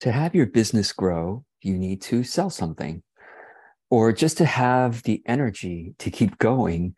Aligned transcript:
to 0.00 0.12
have 0.12 0.34
your 0.34 0.46
business 0.46 0.92
grow, 0.92 1.44
you 1.60 1.76
need 1.78 2.02
to 2.02 2.24
sell 2.24 2.50
something. 2.50 3.02
Or 3.88 4.12
just 4.12 4.38
to 4.38 4.44
have 4.44 5.02
the 5.02 5.22
energy 5.26 5.94
to 5.98 6.10
keep 6.10 6.38
going, 6.38 6.94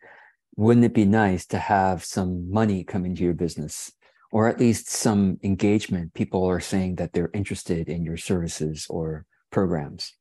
wouldn't 0.55 0.85
it 0.85 0.93
be 0.93 1.05
nice 1.05 1.45
to 1.47 1.59
have 1.59 2.03
some 2.03 2.51
money 2.51 2.83
come 2.83 3.05
into 3.05 3.23
your 3.23 3.33
business? 3.33 3.91
Or 4.31 4.47
at 4.47 4.59
least 4.59 4.89
some 4.89 5.39
engagement. 5.43 6.13
People 6.13 6.45
are 6.45 6.59
saying 6.59 6.95
that 6.95 7.13
they're 7.13 7.31
interested 7.33 7.89
in 7.89 8.03
your 8.03 8.17
services 8.17 8.85
or 8.89 9.25
programs. 9.51 10.13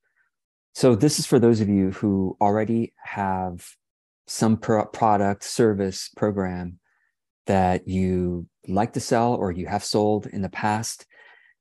So, 0.75 0.95
this 0.95 1.19
is 1.19 1.27
for 1.27 1.39
those 1.39 1.61
of 1.61 1.69
you 1.69 1.91
who 1.91 2.37
already 2.41 2.95
have 3.03 3.67
some 4.27 4.57
pro- 4.57 4.87
product, 4.87 5.43
service, 5.43 6.11
program 6.17 6.79
that 7.47 7.89
you 7.89 8.47
like 8.67 8.93
to 8.93 9.01
sell 9.01 9.35
or 9.35 9.51
you 9.51 9.67
have 9.67 9.83
sold 9.83 10.27
in 10.27 10.43
the 10.43 10.49
past 10.49 11.07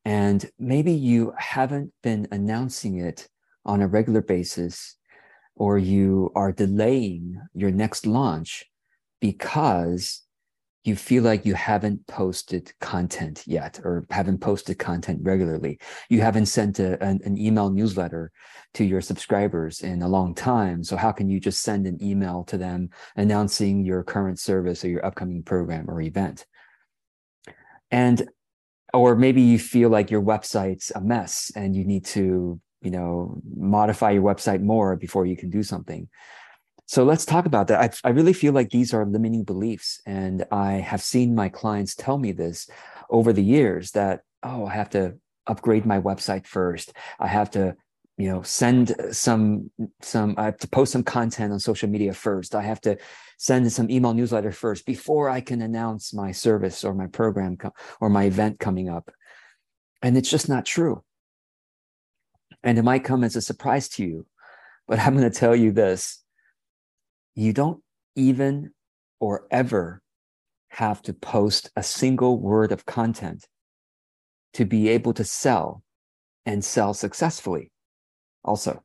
and 0.07 0.49
maybe 0.57 0.93
you 0.93 1.33
haven't 1.37 1.91
been 2.02 2.29
announcing 2.31 2.98
it 2.98 3.27
on 3.65 3.81
a 3.81 3.89
regular 3.89 4.21
basis, 4.21 4.95
or 5.57 5.77
you 5.77 6.31
are 6.34 6.53
delaying 6.53 7.41
your 7.53 7.71
next 7.71 8.05
launch 8.05 8.63
because 9.20 10.21
you 10.85 10.95
feel 10.95 11.23
like 11.23 11.45
you 11.45 11.55
haven't 11.55 12.07
posted 12.07 12.71
content 12.79 13.43
yet 13.45 13.81
or 13.84 14.05
haven't 14.09 14.38
posted 14.38 14.79
content 14.79 15.20
regularly. 15.23 15.77
You 16.09 16.21
haven't 16.21 16.45
sent 16.45 16.79
a, 16.79 17.03
an, 17.03 17.20
an, 17.26 17.37
email 17.37 17.70
newsletter 17.70 18.31
to 18.76 18.85
your 18.85 19.01
subscribers 19.01 19.81
in 19.81 20.01
a 20.01 20.07
long 20.07 20.34
time. 20.34 20.85
So, 20.85 20.95
how 20.95 21.12
can 21.12 21.29
you 21.29 21.41
just 21.41 21.63
send 21.63 21.85
an 21.85 22.01
email 22.01 22.45
to 22.45 22.57
them 22.57 22.91
announcing 23.17 23.84
your 23.84 24.05
current 24.05 24.39
service 24.39 24.85
or 24.85 24.87
your 24.87 25.05
upcoming 25.05 25.43
program 25.43 25.89
or 25.89 25.99
event? 25.99 26.45
And 27.91 28.26
or 28.94 29.16
maybe 29.16 29.41
you 29.41 29.59
feel 29.59 29.90
like 29.90 30.12
your 30.12 30.22
website's 30.22 30.91
a 30.96 31.02
mess 31.02 31.52
and 31.55 31.76
you 31.76 31.84
need 31.86 32.05
to 32.05 32.59
you 32.82 32.91
know 32.91 33.41
modify 33.55 34.12
your 34.12 34.24
website 34.24 34.62
more 34.62 34.96
before 34.96 35.26
you 35.26 35.35
can 35.35 35.49
do 35.49 35.63
something. 35.63 36.07
So 36.85 37.04
let's 37.04 37.26
talk 37.26 37.46
about 37.46 37.68
that. 37.68 38.02
I, 38.04 38.07
I 38.07 38.12
really 38.12 38.32
feel 38.32 38.54
like 38.54 38.70
these 38.70 38.94
are 38.94 39.05
limiting 39.05 39.44
beliefs 39.44 40.02
and 40.05 40.46
i 40.52 40.74
have 40.74 41.02
seen 41.02 41.35
my 41.35 41.49
clients 41.49 41.96
tell 41.96 42.18
me 42.18 42.32
this 42.32 42.70
over 43.10 43.34
the 43.34 43.44
years 43.44 43.91
that 43.91 44.21
oh 44.44 44.66
i 44.66 44.74
have 44.74 44.90
to 44.91 45.18
upgrade 45.48 45.85
my 45.85 45.99
website 45.99 46.46
first. 46.46 46.94
I 47.20 47.27
have 47.27 47.49
to 47.51 47.76
you 48.18 48.29
know 48.29 48.41
send 48.41 48.96
some 49.12 49.70
some 50.01 50.34
i 50.38 50.46
have 50.46 50.57
to 50.57 50.68
post 50.68 50.91
some 50.91 51.04
content 51.04 51.54
on 51.54 51.60
social 51.60 51.90
media 51.90 52.13
first. 52.13 52.55
I 52.55 52.62
have 52.62 52.82
to 52.82 52.98
send 53.38 53.71
some 53.71 53.90
email 53.90 54.13
newsletter 54.13 54.52
first 54.52 54.85
before 54.85 55.30
i 55.30 55.40
can 55.40 55.62
announce 55.62 56.13
my 56.13 56.32
service 56.32 56.84
or 56.84 56.93
my 56.93 57.07
program 57.07 57.57
or 58.02 58.10
my 58.10 58.26
event 58.26 58.60
coming 58.60 58.90
up. 58.90 59.12
And 60.02 60.16
it's 60.16 60.29
just 60.29 60.48
not 60.48 60.66
true. 60.66 61.04
And 62.63 62.77
it 62.77 62.84
might 62.84 63.04
come 63.04 63.24
as 63.24 63.35
a 63.35 63.41
surprise 63.41 63.90
to 63.90 64.06
you 64.06 64.25
but 64.88 65.00
i'm 65.06 65.16
going 65.16 65.29
to 65.29 65.40
tell 65.40 65.56
you 65.56 65.72
this. 65.72 66.24
You 67.35 67.53
don't 67.53 67.84
even 68.16 68.72
or 69.19 69.47
ever 69.51 70.01
have 70.69 71.01
to 71.03 71.13
post 71.13 71.69
a 71.75 71.84
single 71.84 72.40
word 72.40 72.72
of 72.72 72.85
content 72.85 73.47
to 74.53 74.66
be 74.66 74.90
able 74.90 75.13
to 75.13 75.24
sell 75.24 75.84
and 76.46 76.63
sell 76.63 76.94
successfully. 76.94 77.72
Also. 78.44 78.84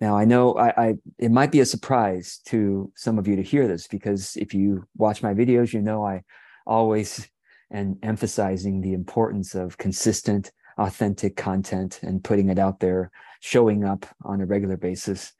Now, 0.00 0.16
I 0.16 0.24
know 0.24 0.54
I, 0.54 0.88
I, 0.88 0.94
it 1.18 1.30
might 1.30 1.52
be 1.52 1.60
a 1.60 1.66
surprise 1.66 2.40
to 2.46 2.92
some 2.96 3.18
of 3.18 3.28
you 3.28 3.36
to 3.36 3.42
hear 3.42 3.68
this 3.68 3.86
because 3.86 4.36
if 4.36 4.52
you 4.52 4.86
watch 4.96 5.22
my 5.22 5.34
videos, 5.34 5.72
you 5.72 5.80
know 5.80 6.04
I 6.04 6.22
always 6.66 7.28
am 7.72 7.98
emphasizing 8.02 8.80
the 8.80 8.92
importance 8.92 9.54
of 9.54 9.78
consistent, 9.78 10.50
authentic 10.78 11.36
content 11.36 12.00
and 12.02 12.24
putting 12.24 12.48
it 12.48 12.58
out 12.58 12.80
there, 12.80 13.10
showing 13.40 13.84
up 13.84 14.06
on 14.24 14.40
a 14.40 14.46
regular 14.46 14.76
basis. 14.76 15.32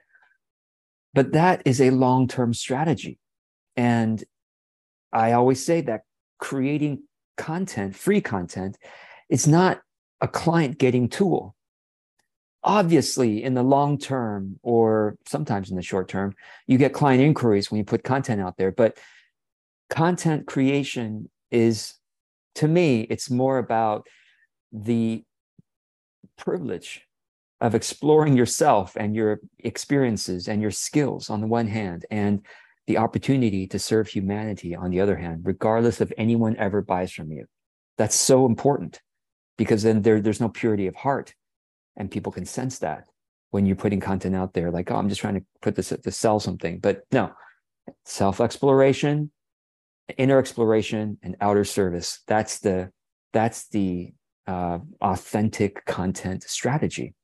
But 1.15 1.33
that 1.33 1.63
is 1.65 1.81
a 1.81 1.91
long 1.91 2.29
term 2.29 2.55
strategy. 2.55 3.19
And 3.77 4.23
I 5.13 5.33
always 5.33 5.65
say 5.65 5.81
that 5.83 6.03
creating 6.39 7.03
content, 7.37 7.97
free 7.97 8.21
content, 8.21 8.79
it's 9.29 9.47
not 9.47 9.81
a 10.21 10.29
client 10.29 10.79
getting 10.79 11.09
tool 11.09 11.54
obviously 12.65 13.43
in 13.43 13.55
the 13.55 13.63
long 13.63 13.99
term 13.99 14.59
or 14.63 15.17
sometimes 15.27 15.71
in 15.71 15.77
the 15.77 15.83
short 15.83 16.09
term 16.09 16.35
you 16.67 16.79
get 16.79 16.93
client 16.93 17.23
inquiries 17.23 17.71
when 17.71 17.79
you 17.79 17.85
put 17.85 18.03
content 18.03 18.41
out 18.41 18.57
there 18.57 18.73
but 18.73 18.99
content 19.91 20.47
creation 20.47 21.29
is 21.51 21.95
to 22.55 22.67
me 22.67 23.03
it's 23.03 23.31
more 23.31 23.59
about 23.59 24.07
the 24.73 25.23
privilege 26.37 27.03
of 27.61 27.75
exploring 27.75 28.37
yourself 28.37 28.97
and 28.97 29.15
your 29.15 29.41
experiences 29.61 30.49
and 30.49 30.61
your 30.61 30.71
skills 30.71 31.31
on 31.31 31.41
the 31.41 31.47
one 31.47 31.69
hand 31.69 32.05
and 32.11 32.45
the 32.87 32.99
opportunity 32.99 33.67
to 33.67 33.79
serve 33.79 34.09
humanity 34.09 34.75
on 34.75 34.91
the 34.91 35.01
other 35.01 35.17
hand 35.17 35.43
regardless 35.45 36.01
if 36.01 36.13
anyone 36.19 36.57
ever 36.57 36.83
buys 36.83 37.13
from 37.13 37.31
you. 37.31 37.47
That's 37.97 38.17
so 38.17 38.45
important 38.47 39.01
because 39.57 39.83
then 39.83 40.03
there, 40.03 40.21
there's 40.21 40.41
no 40.41 40.49
purity 40.49 40.87
of 40.87 40.97
heart 40.97 41.35
and 41.97 42.11
people 42.11 42.33
can 42.33 42.45
sense 42.45 42.79
that 42.81 43.05
when 43.51 43.67
you're 43.67 43.77
putting 43.77 44.01
content 44.01 44.35
out 44.35 44.53
there 44.53 44.71
like 44.71 44.91
oh 44.91 44.97
i'm 44.97 45.09
just 45.09 45.21
trying 45.21 45.35
to 45.35 45.45
put 45.63 45.75
this 45.75 45.89
to 45.89 46.11
sell 46.11 46.41
something. 46.41 46.79
But 46.79 47.05
no 47.13 47.33
self 48.05 48.41
exploration 48.41 49.31
inner 50.19 50.39
exploration 50.39 51.19
and 51.23 51.37
outer 51.41 51.65
service 51.65 52.21
that's 52.27 52.59
the 52.61 52.91
that's 53.33 53.69
the 53.69 54.13
uh, 54.47 54.79
authentic 55.01 55.85
content 55.87 56.43
strategy. 56.45 57.15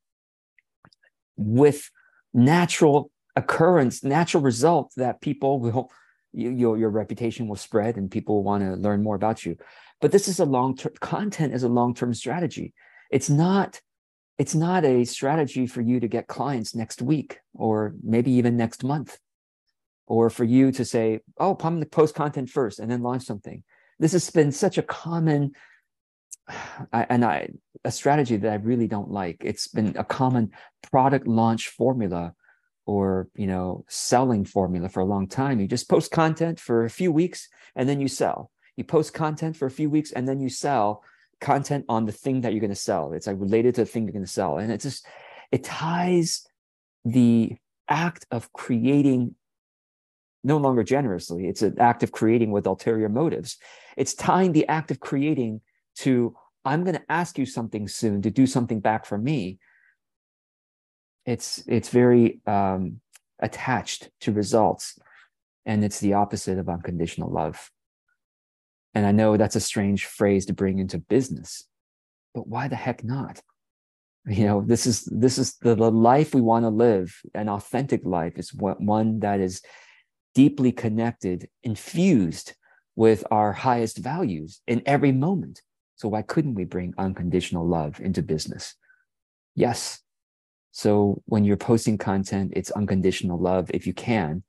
With 1.37 1.91
natural 2.33 3.11
occurrence 3.37 4.03
natural 4.05 4.43
result 4.43 4.93
that 4.97 5.21
people 5.21 5.61
will 5.61 5.91
you, 6.33 6.51
your, 6.51 6.79
your 6.79 6.91
reputation 6.91 7.49
will 7.49 7.57
spread 7.57 7.97
and 7.97 8.11
people 8.11 8.37
will 8.37 8.45
want 8.45 8.63
to 8.63 8.75
learn 8.75 9.03
more 9.03 9.17
about 9.17 9.45
you. 9.45 9.57
But 10.01 10.13
this 10.13 10.29
is 10.29 10.39
a 10.39 10.45
long 10.45 10.77
term 10.77 10.93
content 11.01 11.55
is 11.55 11.63
a 11.63 11.69
long 11.69 11.95
term 11.95 12.15
strategy. 12.15 12.73
It's 13.11 13.31
not 13.31 13.81
it's 14.41 14.55
not 14.55 14.87
a 14.87 15.05
strategy 15.05 15.67
for 15.67 15.83
you 15.83 16.01
to 16.01 16.09
get 16.09 16.27
clients 16.27 16.75
next 16.75 17.03
week 17.03 17.41
or 17.53 17.95
maybe 18.03 18.31
even 18.31 18.56
next 18.56 18.83
month 18.83 19.19
or 20.06 20.31
for 20.31 20.45
you 20.45 20.73
to 20.73 20.83
say 20.83 21.21
oh 21.37 21.55
post 21.55 22.15
content 22.15 22.49
first 22.49 22.78
and 22.78 22.91
then 22.91 23.03
launch 23.03 23.25
something. 23.25 23.62
This 23.99 24.12
has 24.12 24.31
been 24.31 24.51
such 24.51 24.78
a 24.78 24.83
common 24.83 25.53
and 26.95 27.23
i 27.23 27.51
a 27.84 27.91
strategy 27.91 28.39
that 28.39 28.51
i 28.51 28.55
really 28.55 28.89
don't 28.89 29.11
like. 29.11 29.37
It's 29.45 29.69
been 29.69 29.95
a 29.99 30.05
common 30.05 30.53
product 30.91 31.27
launch 31.27 31.69
formula 31.69 32.33
or 32.87 33.28
you 33.34 33.47
know 33.47 33.84
selling 33.91 34.47
formula 34.47 34.89
for 34.89 35.01
a 35.01 35.12
long 35.15 35.28
time. 35.28 35.61
You 35.61 35.67
just 35.67 35.91
post 35.91 36.11
content 36.12 36.59
for 36.59 36.87
a 36.87 36.91
few 37.01 37.12
weeks 37.12 37.47
and 37.77 37.87
then 37.87 38.01
you 38.01 38.09
sell. 38.09 38.51
You 38.75 38.84
post 38.84 39.12
content 39.12 39.59
for 39.59 39.67
a 39.67 39.77
few 39.78 39.91
weeks 39.91 40.12
and 40.12 40.27
then 40.27 40.41
you 40.41 40.49
sell 40.49 41.05
content 41.41 41.84
on 41.89 42.05
the 42.05 42.12
thing 42.12 42.43
that 42.43 42.53
you're 42.53 42.61
going 42.61 42.71
to 42.71 42.77
sell. 42.77 43.12
It's 43.12 43.27
like 43.27 43.37
related 43.39 43.75
to 43.77 43.83
the 43.83 43.87
thing 43.87 44.05
you're 44.05 44.12
going 44.12 44.25
to 44.25 44.31
sell. 44.31 44.59
And 44.59 44.71
it 44.71 44.81
just, 44.81 45.06
it 45.51 45.65
ties 45.65 46.47
the 47.05 47.56
act 47.89 48.27
of 48.31 48.53
creating 48.53 49.34
no 50.43 50.56
longer 50.56 50.83
generously. 50.83 51.49
It's 51.49 51.62
an 51.62 51.78
act 51.78 52.03
of 52.03 52.12
creating 52.12 52.51
with 52.51 52.67
ulterior 52.67 53.09
motives. 53.09 53.59
It's 53.97 54.15
tying 54.15 54.53
the 54.53 54.67
act 54.69 54.91
of 54.91 55.01
creating 55.01 55.61
to, 55.97 56.34
I'm 56.65 56.84
going 56.84 56.97
to 56.97 57.12
ask 57.12 57.39
you 57.39 57.47
something 57.47 57.89
soon 57.89 58.22
to 58.22 58.31
do 58.31 58.47
something 58.47 58.81
back 58.81 59.05
for 59.05 59.19
me. 59.19 59.59
It's, 61.27 61.62
it's 61.67 61.91
very 61.91 62.41
um, 62.47 63.01
attached 63.39 64.11
to 64.21 64.33
results. 64.33 64.99
And 65.67 65.84
it's 65.84 66.01
the 66.01 66.15
opposite 66.15 66.59
of 66.59 66.69
unconditional 66.69 67.31
love. 67.31 67.71
And 68.95 69.06
I 69.06 69.12
know 69.12 69.37
that's 69.37 69.56
a 69.56 69.61
strange 69.61 70.06
phrase 70.06 70.47
to 70.47 70.53
bring 70.53 70.78
into 70.78 70.99
business, 70.99 71.65
but 72.34 72.48
why 72.48 72.69
the 72.69 72.77
heck 72.77 73.04
not? 73.04 73.41
You 74.27 74.45
know, 74.47 74.63
this 74.66 74.87
is 74.87 75.04
this 75.04 75.39
is 75.39 75.57
the, 75.59 75.75
the 75.75 75.91
life 75.91 76.34
we 76.34 76.41
want 76.41 76.65
to 76.65 76.69
live. 76.69 77.15
An 77.34 77.48
authentic 77.48 78.04
life 78.04 78.34
is 78.37 78.53
one 78.53 79.21
that 79.21 79.41
is 79.41 79.63
deeply 80.34 80.72
connected, 80.72 81.48
infused 81.63 82.54
with 82.97 83.25
our 83.31 83.53
highest 83.53 83.98
values 83.98 84.60
in 84.66 84.83
every 84.84 85.13
moment. 85.13 85.63
So 85.97 86.09
why 86.09 86.22
couldn't 86.22 86.54
we 86.54 86.65
bring 86.65 86.95
unconditional 86.98 87.66
love 87.66 88.01
into 88.01 88.22
business? 88.22 88.75
Yes. 89.54 90.01
So 90.72 91.22
when 91.27 91.45
you're 91.45 91.57
posting 91.57 91.98
content, 91.98 92.53
it's 92.54 92.71
unconditional 92.71 93.39
love 93.39 93.71
if 93.72 93.87
you 93.87 93.95
can, 93.95 94.42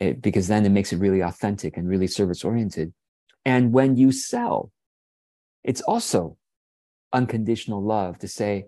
it, 0.00 0.22
because 0.22 0.48
then 0.48 0.64
it 0.64 0.70
makes 0.70 0.92
it 0.92 0.98
really 0.98 1.20
authentic 1.20 1.76
and 1.76 1.88
really 1.88 2.06
service 2.06 2.44
oriented. 2.44 2.92
And 3.48 3.72
when 3.72 3.96
you 3.96 4.12
sell, 4.12 4.70
it's 5.64 5.80
also 5.80 6.36
unconditional 7.14 7.82
love 7.82 8.18
to 8.18 8.28
say, 8.28 8.66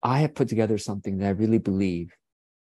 I 0.00 0.20
have 0.20 0.36
put 0.36 0.46
together 0.46 0.78
something 0.78 1.18
that 1.18 1.26
I 1.26 1.30
really 1.30 1.58
believe 1.58 2.12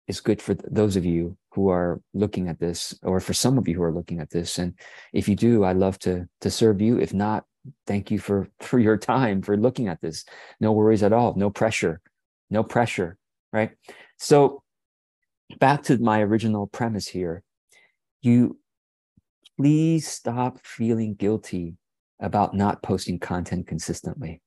is 0.07 0.21
good 0.21 0.41
for 0.41 0.55
th- 0.55 0.71
those 0.71 0.95
of 0.95 1.03
you 1.03 1.35
who 1.51 1.67
are 1.67 1.99
looking 2.13 2.47
at 2.47 2.61
this, 2.61 2.97
or 3.03 3.19
for 3.19 3.33
some 3.33 3.57
of 3.57 3.67
you 3.67 3.75
who 3.75 3.83
are 3.83 3.93
looking 3.93 4.21
at 4.21 4.29
this. 4.29 4.57
And 4.57 4.73
if 5.11 5.27
you 5.27 5.35
do, 5.35 5.65
I'd 5.65 5.75
love 5.75 5.99
to, 5.99 6.29
to 6.39 6.49
serve 6.49 6.79
you. 6.79 6.97
If 6.97 7.13
not, 7.13 7.43
thank 7.85 8.09
you 8.09 8.19
for 8.19 8.47
for 8.61 8.79
your 8.79 8.95
time 8.95 9.41
for 9.41 9.57
looking 9.57 9.89
at 9.89 9.99
this. 9.99 10.23
No 10.61 10.71
worries 10.71 11.03
at 11.03 11.11
all. 11.11 11.33
No 11.35 11.49
pressure. 11.49 11.99
No 12.49 12.63
pressure. 12.63 13.17
Right? 13.51 13.71
So 14.17 14.63
back 15.59 15.83
to 15.83 15.97
my 15.97 16.21
original 16.21 16.67
premise 16.67 17.09
here. 17.09 17.43
You 18.21 18.58
please 19.59 20.07
stop 20.07 20.57
feeling 20.63 21.15
guilty 21.15 21.75
about 22.21 22.53
not 22.53 22.81
posting 22.81 23.19
content 23.19 23.67
consistently. 23.67 24.41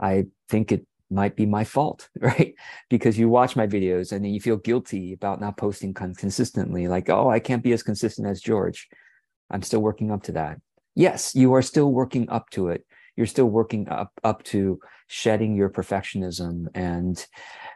I 0.00 0.24
think 0.48 0.72
it 0.72 0.86
might 1.10 1.36
be 1.36 1.44
my 1.44 1.64
fault 1.64 2.08
right? 2.20 2.54
Because 2.88 3.18
you 3.18 3.28
watch 3.28 3.54
my 3.54 3.66
videos 3.66 4.12
and 4.12 4.24
then 4.24 4.32
you 4.32 4.40
feel 4.40 4.56
guilty 4.56 5.12
about 5.12 5.42
not 5.42 5.58
posting 5.58 5.92
consistently 5.92 6.88
like 6.88 7.10
oh 7.10 7.28
i 7.28 7.38
can't 7.38 7.62
be 7.62 7.72
as 7.72 7.82
consistent 7.82 8.26
as 8.26 8.40
george. 8.40 8.88
I'm 9.50 9.62
still 9.62 9.82
working 9.82 10.10
up 10.10 10.22
to 10.24 10.32
that. 10.32 10.58
Yes, 10.94 11.34
you 11.34 11.52
are 11.52 11.60
still 11.60 11.92
working 11.92 12.30
up 12.30 12.48
to 12.50 12.68
it. 12.68 12.86
You're 13.16 13.26
still 13.26 13.50
working 13.50 13.90
up 13.90 14.10
up 14.24 14.42
to 14.44 14.80
shedding 15.12 15.54
your 15.54 15.68
perfectionism 15.68 16.66
and 16.74 17.26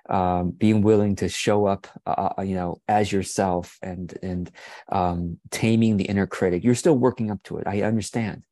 um, 0.09 0.53
being 0.53 0.81
willing 0.81 1.17
to 1.17 1.29
show 1.29 1.67
up, 1.67 1.87
uh, 2.07 2.31
uh, 2.39 2.43
you 2.43 2.55
know, 2.55 2.81
as 2.89 3.13
yourself 3.13 3.79
and 3.83 4.19
and 4.23 4.51
um, 4.91 5.39
taming 5.51 5.97
the 5.97 6.05
inner 6.05 6.27
critic. 6.27 6.65
You're 6.65 6.75
still 6.75 6.97
working 6.97 7.31
up 7.31 7.43
to 7.45 7.59
it. 7.59 7.67
I 7.67 7.83
understand. 7.83 8.45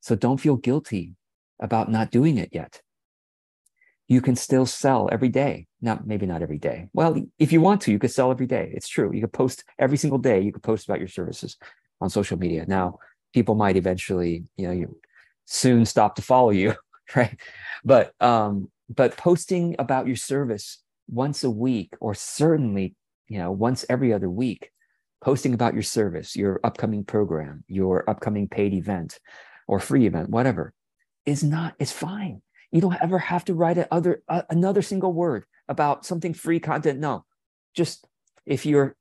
So 0.00 0.14
don't 0.14 0.38
feel 0.38 0.56
guilty 0.56 1.14
about 1.60 1.90
not 1.90 2.10
doing 2.10 2.36
it 2.36 2.50
yet. 2.52 2.82
You 4.06 4.20
can 4.20 4.36
still 4.36 4.66
sell 4.66 5.08
every 5.10 5.30
day. 5.30 5.66
Not 5.80 6.06
maybe 6.06 6.26
not 6.26 6.42
every 6.42 6.58
day. 6.58 6.88
Well, 6.92 7.16
if 7.38 7.52
you 7.52 7.62
want 7.62 7.80
to, 7.82 7.92
you 7.92 7.98
could 7.98 8.10
sell 8.10 8.30
every 8.30 8.46
day. 8.46 8.70
It's 8.74 8.88
true. 8.88 9.10
You 9.14 9.22
could 9.22 9.32
post 9.32 9.64
every 9.78 9.96
single 9.96 10.18
day. 10.18 10.40
You 10.42 10.52
could 10.52 10.62
post 10.62 10.86
about 10.86 10.98
your 10.98 11.08
services 11.08 11.56
on 12.02 12.10
social 12.10 12.38
media. 12.38 12.66
Now, 12.68 12.98
people 13.32 13.54
might 13.54 13.76
eventually, 13.76 14.44
you 14.56 14.66
know, 14.66 14.74
you 14.74 15.00
soon 15.46 15.86
stop 15.86 16.16
to 16.16 16.22
follow 16.22 16.50
you, 16.50 16.74
right? 17.16 17.38
But 17.84 18.12
um, 18.20 18.70
but 18.88 19.16
posting 19.16 19.76
about 19.78 20.06
your 20.06 20.16
service 20.16 20.82
once 21.08 21.44
a 21.44 21.50
week, 21.50 21.94
or 22.00 22.14
certainly, 22.14 22.94
you 23.28 23.38
know, 23.38 23.50
once 23.50 23.84
every 23.88 24.12
other 24.12 24.30
week, 24.30 24.70
posting 25.22 25.54
about 25.54 25.74
your 25.74 25.82
service, 25.82 26.36
your 26.36 26.60
upcoming 26.64 27.04
program, 27.04 27.64
your 27.66 28.08
upcoming 28.08 28.48
paid 28.48 28.74
event 28.74 29.18
or 29.66 29.80
free 29.80 30.06
event, 30.06 30.28
whatever, 30.28 30.72
is 31.26 31.42
not 31.42 31.74
is 31.78 31.92
fine. 31.92 32.42
You 32.70 32.80
don't 32.80 33.00
ever 33.00 33.18
have 33.18 33.44
to 33.46 33.54
write 33.54 33.78
another 33.78 34.22
uh, 34.28 34.42
another 34.50 34.82
single 34.82 35.12
word 35.12 35.44
about 35.68 36.04
something 36.04 36.34
free 36.34 36.60
content. 36.60 37.00
No, 37.00 37.24
just 37.74 38.06
if 38.44 38.66
you're, 38.66 38.94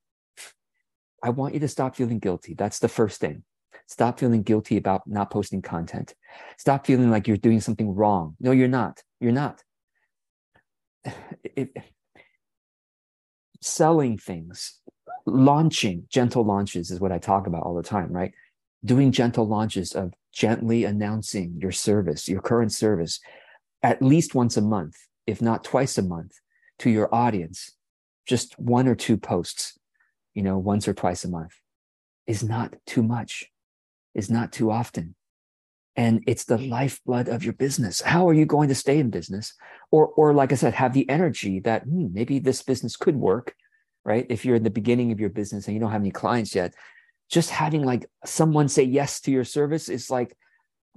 I 1.22 1.30
want 1.30 1.54
you 1.54 1.60
to 1.62 1.68
stop 1.68 1.96
feeling 1.96 2.20
guilty. 2.20 2.54
That's 2.54 2.80
the 2.80 2.88
first 2.88 3.20
thing. 3.20 3.44
Stop 3.88 4.20
feeling 4.20 4.44
guilty 4.44 4.78
about 4.78 5.02
not 5.06 5.32
posting 5.32 5.62
content. 5.62 6.16
Stop 6.58 6.86
feeling 6.86 7.12
like 7.12 7.28
you're 7.28 7.38
doing 7.38 7.62
something 7.62 7.94
wrong. 7.94 8.36
No, 8.40 8.52
you're 8.52 8.68
not. 8.68 9.02
You're 9.20 9.32
not. 9.32 9.64
It, 11.56 11.70
selling 13.62 14.18
things, 14.18 14.80
launching, 15.26 16.06
gentle 16.10 16.44
launches 16.44 16.92
is 16.92 17.00
what 17.00 17.12
I 17.12 17.18
talk 17.18 17.48
about 17.48 17.64
all 17.64 17.76
the 17.76 17.84
time, 17.84 18.12
right? 18.12 18.34
Doing 18.84 19.12
gentle 19.12 19.48
launches 19.48 19.94
of 19.94 20.14
gently 20.34 20.84
announcing 20.84 21.58
your 21.62 21.72
service, 21.72 22.28
your 22.28 22.42
current 22.42 22.74
service, 22.74 23.20
at 23.82 24.02
least 24.02 24.36
once 24.36 24.58
a 24.58 24.62
month, 24.62 24.96
if 25.28 25.42
not 25.42 25.64
twice 25.64 25.98
a 25.98 26.02
month, 26.02 26.34
to 26.80 26.90
your 26.90 27.14
audience. 27.14 27.72
Just 28.26 28.58
one 28.60 28.88
or 28.88 28.96
two 28.96 29.18
posts, 29.18 29.78
you 30.34 30.42
know, 30.44 30.58
once 30.58 30.88
or 30.88 30.94
twice 30.94 31.24
a 31.24 31.30
month 31.30 31.54
is 32.26 32.44
not 32.44 32.76
too 32.86 33.04
much 33.04 33.50
is 34.14 34.30
not 34.30 34.52
too 34.52 34.72
often. 34.72 35.16
And 35.96 36.24
it's 36.26 36.46
the 36.46 36.58
lifeblood 36.58 37.28
of 37.28 37.44
your 37.44 37.54
business. 37.54 38.02
How 38.02 38.28
are 38.28 38.34
you 38.34 38.46
going 38.46 38.70
to 38.70 38.76
stay 38.76 38.98
in 38.98 39.12
business? 39.12 39.54
Or, 39.92 40.08
or 40.08 40.34
like 40.34 40.52
I 40.52 40.56
said, 40.56 40.74
have 40.74 40.94
the 40.94 41.08
energy 41.08 41.60
that 41.62 41.84
hmm, 41.84 42.08
maybe 42.12 42.40
this 42.40 42.64
business 42.64 42.96
could 42.96 43.16
work, 43.16 43.56
right? 44.04 44.26
If 44.30 44.44
you're 44.44 44.56
in 44.56 44.64
the 44.64 44.72
beginning 44.72 45.12
of 45.12 45.20
your 45.20 45.30
business 45.30 45.68
and 45.68 45.76
you 45.76 45.80
don't 45.80 45.92
have 45.92 46.02
any 46.02 46.12
clients 46.12 46.56
yet, 46.56 46.74
just 47.30 47.52
having 47.52 47.84
like 47.84 48.10
someone 48.26 48.70
say 48.70 48.84
yes 48.84 49.22
to 49.22 49.32
your 49.32 49.44
service 49.44 49.88
is 49.88 50.10
like, 50.10 50.36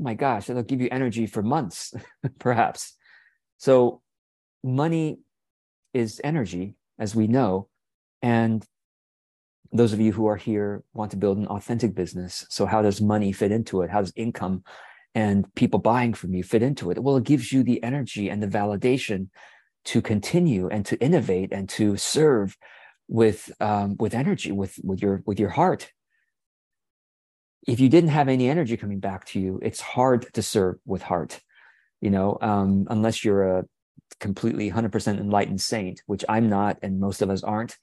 oh 0.00 0.02
my 0.02 0.14
gosh, 0.14 0.48
it'll 0.48 0.62
give 0.62 0.80
you 0.80 0.88
energy 0.90 1.26
for 1.26 1.42
months, 1.42 1.92
perhaps. 2.38 2.96
So 3.58 4.00
money 4.64 5.18
is 5.92 6.20
energy, 6.24 6.74
as 6.98 7.14
we 7.14 7.26
know. 7.26 7.68
And 8.22 8.64
those 9.72 9.92
of 9.92 10.00
you 10.00 10.12
who 10.12 10.26
are 10.26 10.36
here 10.36 10.82
want 10.92 11.10
to 11.12 11.16
build 11.16 11.38
an 11.38 11.46
authentic 11.46 11.94
business. 11.94 12.46
So, 12.48 12.66
how 12.66 12.82
does 12.82 13.00
money 13.00 13.32
fit 13.32 13.52
into 13.52 13.82
it? 13.82 13.90
How 13.90 14.00
does 14.00 14.12
income 14.16 14.64
and 15.14 15.52
people 15.54 15.78
buying 15.78 16.14
from 16.14 16.34
you 16.34 16.42
fit 16.42 16.62
into 16.62 16.90
it? 16.90 17.02
Well, 17.02 17.16
it 17.16 17.24
gives 17.24 17.52
you 17.52 17.62
the 17.62 17.82
energy 17.82 18.28
and 18.28 18.42
the 18.42 18.46
validation 18.46 19.28
to 19.86 20.02
continue 20.02 20.68
and 20.68 20.84
to 20.86 21.00
innovate 21.00 21.52
and 21.52 21.68
to 21.70 21.96
serve 21.96 22.56
with 23.08 23.52
um, 23.60 23.96
with 23.98 24.14
energy, 24.14 24.52
with 24.52 24.78
with 24.82 25.00
your 25.00 25.22
with 25.26 25.38
your 25.38 25.50
heart. 25.50 25.92
If 27.66 27.80
you 27.80 27.88
didn't 27.88 28.10
have 28.10 28.28
any 28.28 28.48
energy 28.48 28.76
coming 28.76 29.00
back 29.00 29.24
to 29.26 29.40
you, 29.40 29.58
it's 29.62 29.80
hard 29.80 30.32
to 30.34 30.42
serve 30.42 30.76
with 30.84 31.02
heart. 31.02 31.40
You 32.00 32.10
know, 32.10 32.38
um, 32.40 32.86
unless 32.90 33.24
you're 33.24 33.58
a 33.58 33.64
completely 34.20 34.70
100% 34.70 35.18
enlightened 35.18 35.60
saint, 35.60 36.02
which 36.06 36.24
I'm 36.28 36.48
not, 36.48 36.78
and 36.82 37.00
most 37.00 37.22
of 37.22 37.30
us 37.30 37.42
aren't 37.42 37.76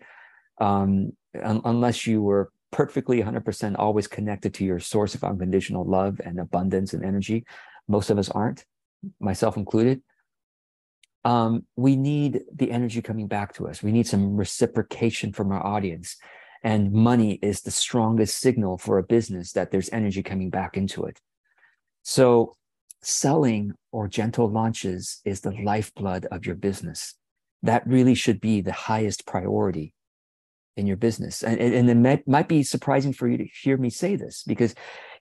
um, 0.59 1.13
un- 1.41 1.61
unless 1.65 2.05
you 2.07 2.21
were 2.21 2.51
perfectly 2.73 3.21
100% 3.21 3.75
always 3.77 4.07
connected 4.07 4.53
to 4.55 4.65
your 4.65 4.79
source 4.79 5.15
of 5.15 5.23
unconditional 5.23 5.85
love 5.85 6.19
and 6.25 6.39
abundance 6.39 6.93
and 6.93 7.05
energy. 7.05 7.45
Most 7.87 8.09
of 8.09 8.17
us 8.17 8.29
aren't, 8.29 8.65
myself 9.19 9.55
included. 9.55 10.01
Um, 11.23 11.65
we 11.77 11.95
need 11.95 12.41
the 12.53 12.71
energy 12.71 13.01
coming 13.01 13.27
back 13.27 13.53
to 13.55 13.67
us. 13.67 13.81
We 13.81 13.91
need 13.91 14.07
some 14.07 14.35
reciprocation 14.35 15.31
from 15.31 15.51
our 15.51 15.65
audience. 15.65 16.17
And 16.63 16.91
money 16.91 17.33
is 17.41 17.61
the 17.61 17.71
strongest 17.71 18.39
signal 18.39 18.77
for 18.77 18.97
a 18.97 19.03
business 19.03 19.51
that 19.53 19.71
there's 19.71 19.89
energy 19.91 20.23
coming 20.23 20.49
back 20.49 20.75
into 20.75 21.05
it. 21.05 21.19
So, 22.01 22.55
selling 23.01 23.73
or 23.91 24.07
gentle 24.07 24.49
launches 24.49 25.21
is 25.25 25.41
the 25.41 25.51
lifeblood 25.51 26.25
of 26.31 26.45
your 26.45 26.55
business. 26.55 27.15
That 27.61 27.85
really 27.85 28.15
should 28.15 28.39
be 28.39 28.61
the 28.61 28.71
highest 28.71 29.25
priority 29.25 29.93
in 30.75 30.87
your 30.87 30.97
business. 30.97 31.43
And, 31.43 31.59
and 31.59 31.89
it 31.89 31.95
might, 31.95 32.27
might 32.27 32.47
be 32.47 32.63
surprising 32.63 33.13
for 33.13 33.27
you 33.27 33.37
to 33.37 33.45
hear 33.45 33.77
me 33.77 33.89
say 33.89 34.15
this 34.15 34.43
because 34.45 34.75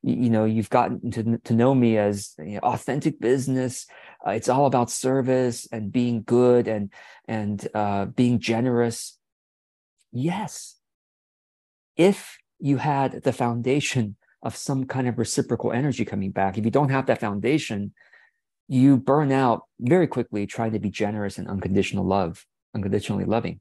you 0.04 0.30
know 0.30 0.44
you've 0.44 0.70
gotten 0.70 1.10
to, 1.12 1.38
to 1.38 1.52
know 1.52 1.74
me 1.74 1.96
as 1.96 2.34
you 2.38 2.54
know, 2.54 2.60
authentic 2.60 3.20
business. 3.20 3.86
Uh, 4.26 4.30
it's 4.32 4.48
all 4.48 4.66
about 4.66 4.90
service 4.90 5.68
and 5.70 5.92
being 5.92 6.22
good 6.24 6.66
and 6.66 6.90
and 7.28 7.68
uh, 7.74 8.06
being 8.06 8.40
generous. 8.40 9.18
Yes. 10.10 10.76
If 11.96 12.38
you 12.58 12.78
had 12.78 13.22
the 13.22 13.32
foundation 13.32 14.16
of 14.42 14.56
some 14.56 14.86
kind 14.86 15.08
of 15.08 15.18
reciprocal 15.18 15.72
energy 15.72 16.04
coming 16.04 16.30
back 16.30 16.58
if 16.58 16.64
you 16.64 16.70
don't 16.70 16.90
have 16.90 17.06
that 17.06 17.20
foundation 17.20 17.92
you 18.68 18.96
burn 18.96 19.30
out 19.30 19.62
very 19.80 20.06
quickly 20.06 20.46
trying 20.46 20.72
to 20.72 20.78
be 20.78 20.90
generous 20.90 21.38
and 21.38 21.48
unconditional 21.48 22.04
love 22.04 22.46
unconditionally 22.74 23.24
loving 23.24 23.60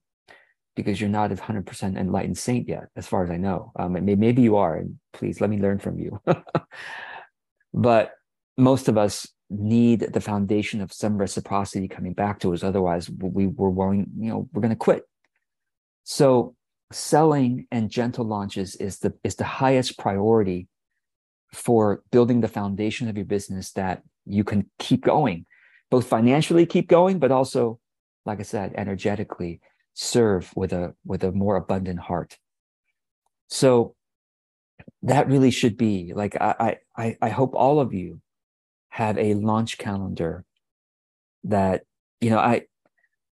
because 0.75 1.00
you're 1.00 1.10
not 1.10 1.32
a 1.32 1.36
100% 1.36 1.98
enlightened 1.98 2.38
saint 2.38 2.68
yet, 2.68 2.86
as 2.96 3.08
far 3.08 3.24
as 3.24 3.30
I 3.30 3.38
know. 3.38 3.72
Um, 3.78 3.98
maybe 4.04 4.42
you 4.42 4.58
are, 4.58 4.78
and 4.78 4.98
please 5.13 5.42
let 5.42 5.50
me 5.50 5.58
learn 5.58 5.80
from 5.80 6.00
you. 6.00 6.22
but 7.74 8.13
most 8.58 8.88
of 8.88 8.98
us 8.98 9.28
need 9.50 10.00
the 10.13 10.22
foundation 10.22 10.82
of 10.82 10.94
some 10.94 11.18
reciprocity 11.18 11.88
coming 11.88 12.13
back 12.13 12.40
to 12.40 12.54
us. 12.54 12.63
Otherwise, 12.63 13.10
we 13.10 13.48
were 13.48 13.70
willing, 13.70 14.08
you 14.18 14.30
know, 14.30 14.48
we're 14.54 14.62
going 14.62 14.70
to 14.70 14.75
quit. 14.75 15.04
So 16.04 16.56
selling 16.92 17.68
and 17.72 17.90
gentle 17.90 18.25
launches 18.25 18.75
is 18.75 19.00
the 19.00 19.13
is 19.24 19.36
the 19.36 19.46
highest 19.46 19.98
priority 19.98 20.68
for 21.54 22.01
building 22.12 22.42
the 22.42 22.48
foundation 22.48 23.10
of 23.10 23.18
your 23.18 23.25
business 23.25 23.72
that 23.74 24.04
you 24.25 24.44
can 24.44 24.70
keep 24.80 25.04
going, 25.04 25.46
both 25.90 26.08
financially 26.08 26.66
keep 26.66 26.88
going, 26.88 27.20
but 27.20 27.32
also, 27.32 27.80
like 28.25 28.40
I 28.40 28.44
said, 28.44 28.74
energetically 28.75 29.60
serve 29.93 30.51
with 30.55 30.74
a 30.74 30.95
with 31.05 31.24
a 31.24 31.31
more 31.31 31.55
abundant 31.55 32.00
heart. 32.00 32.38
So 33.48 33.95
that 35.03 35.27
really 35.27 35.51
should 35.51 35.77
be 35.77 36.13
like 36.15 36.36
i 36.39 36.77
i 36.95 37.17
i 37.21 37.29
hope 37.29 37.53
all 37.55 37.79
of 37.79 37.93
you 37.93 38.21
have 38.89 39.17
a 39.17 39.33
launch 39.36 39.77
calendar 39.77 40.45
that 41.43 41.83
you 42.19 42.29
know 42.29 42.39
i 42.39 42.62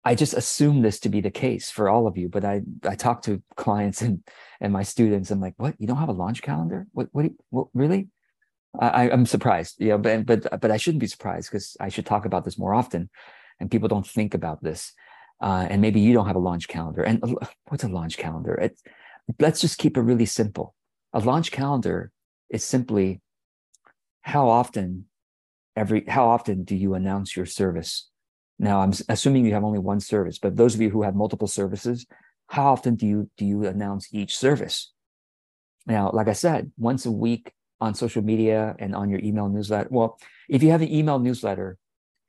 i 0.04 0.14
just 0.14 0.34
assume 0.34 0.82
this 0.82 1.00
to 1.00 1.08
be 1.08 1.20
the 1.20 1.30
case 1.30 1.70
for 1.70 1.88
all 1.88 2.06
of 2.06 2.16
you 2.16 2.28
but 2.28 2.44
i 2.44 2.62
i 2.84 2.94
talk 2.94 3.22
to 3.22 3.42
clients 3.56 4.02
and 4.02 4.22
and 4.60 4.72
my 4.72 4.82
students 4.82 5.30
i'm 5.30 5.40
like 5.40 5.54
what? 5.56 5.75
You 5.78 5.86
don't 5.86 5.98
have 5.98 6.08
a 6.08 6.12
launch 6.12 6.42
calendar? 6.42 6.86
What 6.92 7.08
what, 7.12 7.30
what 7.50 7.68
really? 7.75 8.08
I, 8.78 9.08
I'm 9.08 9.25
surprised, 9.25 9.76
you 9.78 9.88
know, 9.88 9.98
but 9.98 10.26
but 10.26 10.60
but 10.60 10.70
I 10.70 10.76
shouldn't 10.76 11.00
be 11.00 11.06
surprised 11.06 11.50
because 11.50 11.78
I 11.80 11.88
should 11.88 12.04
talk 12.04 12.26
about 12.26 12.44
this 12.44 12.58
more 12.58 12.75
often, 12.75 13.08
and 13.58 13.70
people 13.70 13.88
don't 13.88 14.06
think 14.06 14.34
about 14.34 14.62
this 14.62 14.92
uh, 15.40 15.66
and 15.69 15.81
maybe 15.81 16.00
you 16.00 16.12
don't 16.12 16.26
have 16.26 16.37
a 16.37 16.40
launch 16.40 16.69
calendar. 16.69 17.02
And 17.02 17.23
what's 17.69 17.85
a 17.85 17.88
launch 17.88 18.16
calendar? 18.16 18.71
Let's 19.38 19.61
just 19.61 19.78
keep 19.78 19.97
it 19.97 20.02
really 20.02 20.26
simple. 20.26 20.75
A 21.12 21.21
launch 21.21 21.50
calendar 21.50 22.11
is 22.50 22.64
simply 22.64 23.21
how 24.23 24.49
often 24.49 25.07
every 25.75 26.05
how 26.07 26.28
often 26.28 26.64
do 26.64 26.75
you 26.75 26.95
announce 26.95 27.37
your 27.37 27.47
service? 27.47 28.09
Now 28.59 28.81
I'm 28.81 28.93
assuming 29.09 29.45
you 29.45 29.55
have 29.55 29.64
only 29.64 29.78
one 29.78 30.00
service, 30.00 30.38
but 30.38 30.57
those 30.57 30.75
of 30.75 30.81
you 30.81 30.90
who 30.90 31.02
have 31.02 31.14
multiple 31.14 31.49
services, 31.49 32.07
how 32.49 32.73
often 32.73 32.95
do 32.95 33.07
you 33.07 33.31
do 33.37 33.45
you 33.45 33.66
announce 33.66 34.09
each 34.12 34.37
service? 34.37 34.93
Now, 35.87 36.11
like 36.12 36.28
I 36.28 36.33
said, 36.33 36.73
once 36.76 37.07
a 37.07 37.12
week 37.12 37.52
on 37.81 37.95
social 37.95 38.23
media 38.23 38.75
and 38.78 38.95
on 38.95 39.11
your 39.11 39.21
email 39.21 39.49
newsletter. 39.49 39.88
Well, 39.90 40.19
if 40.49 40.62
you 40.62 40.71
have 40.71 40.83
an 40.83 40.90
email 40.90 41.19
newsletter 41.19 41.76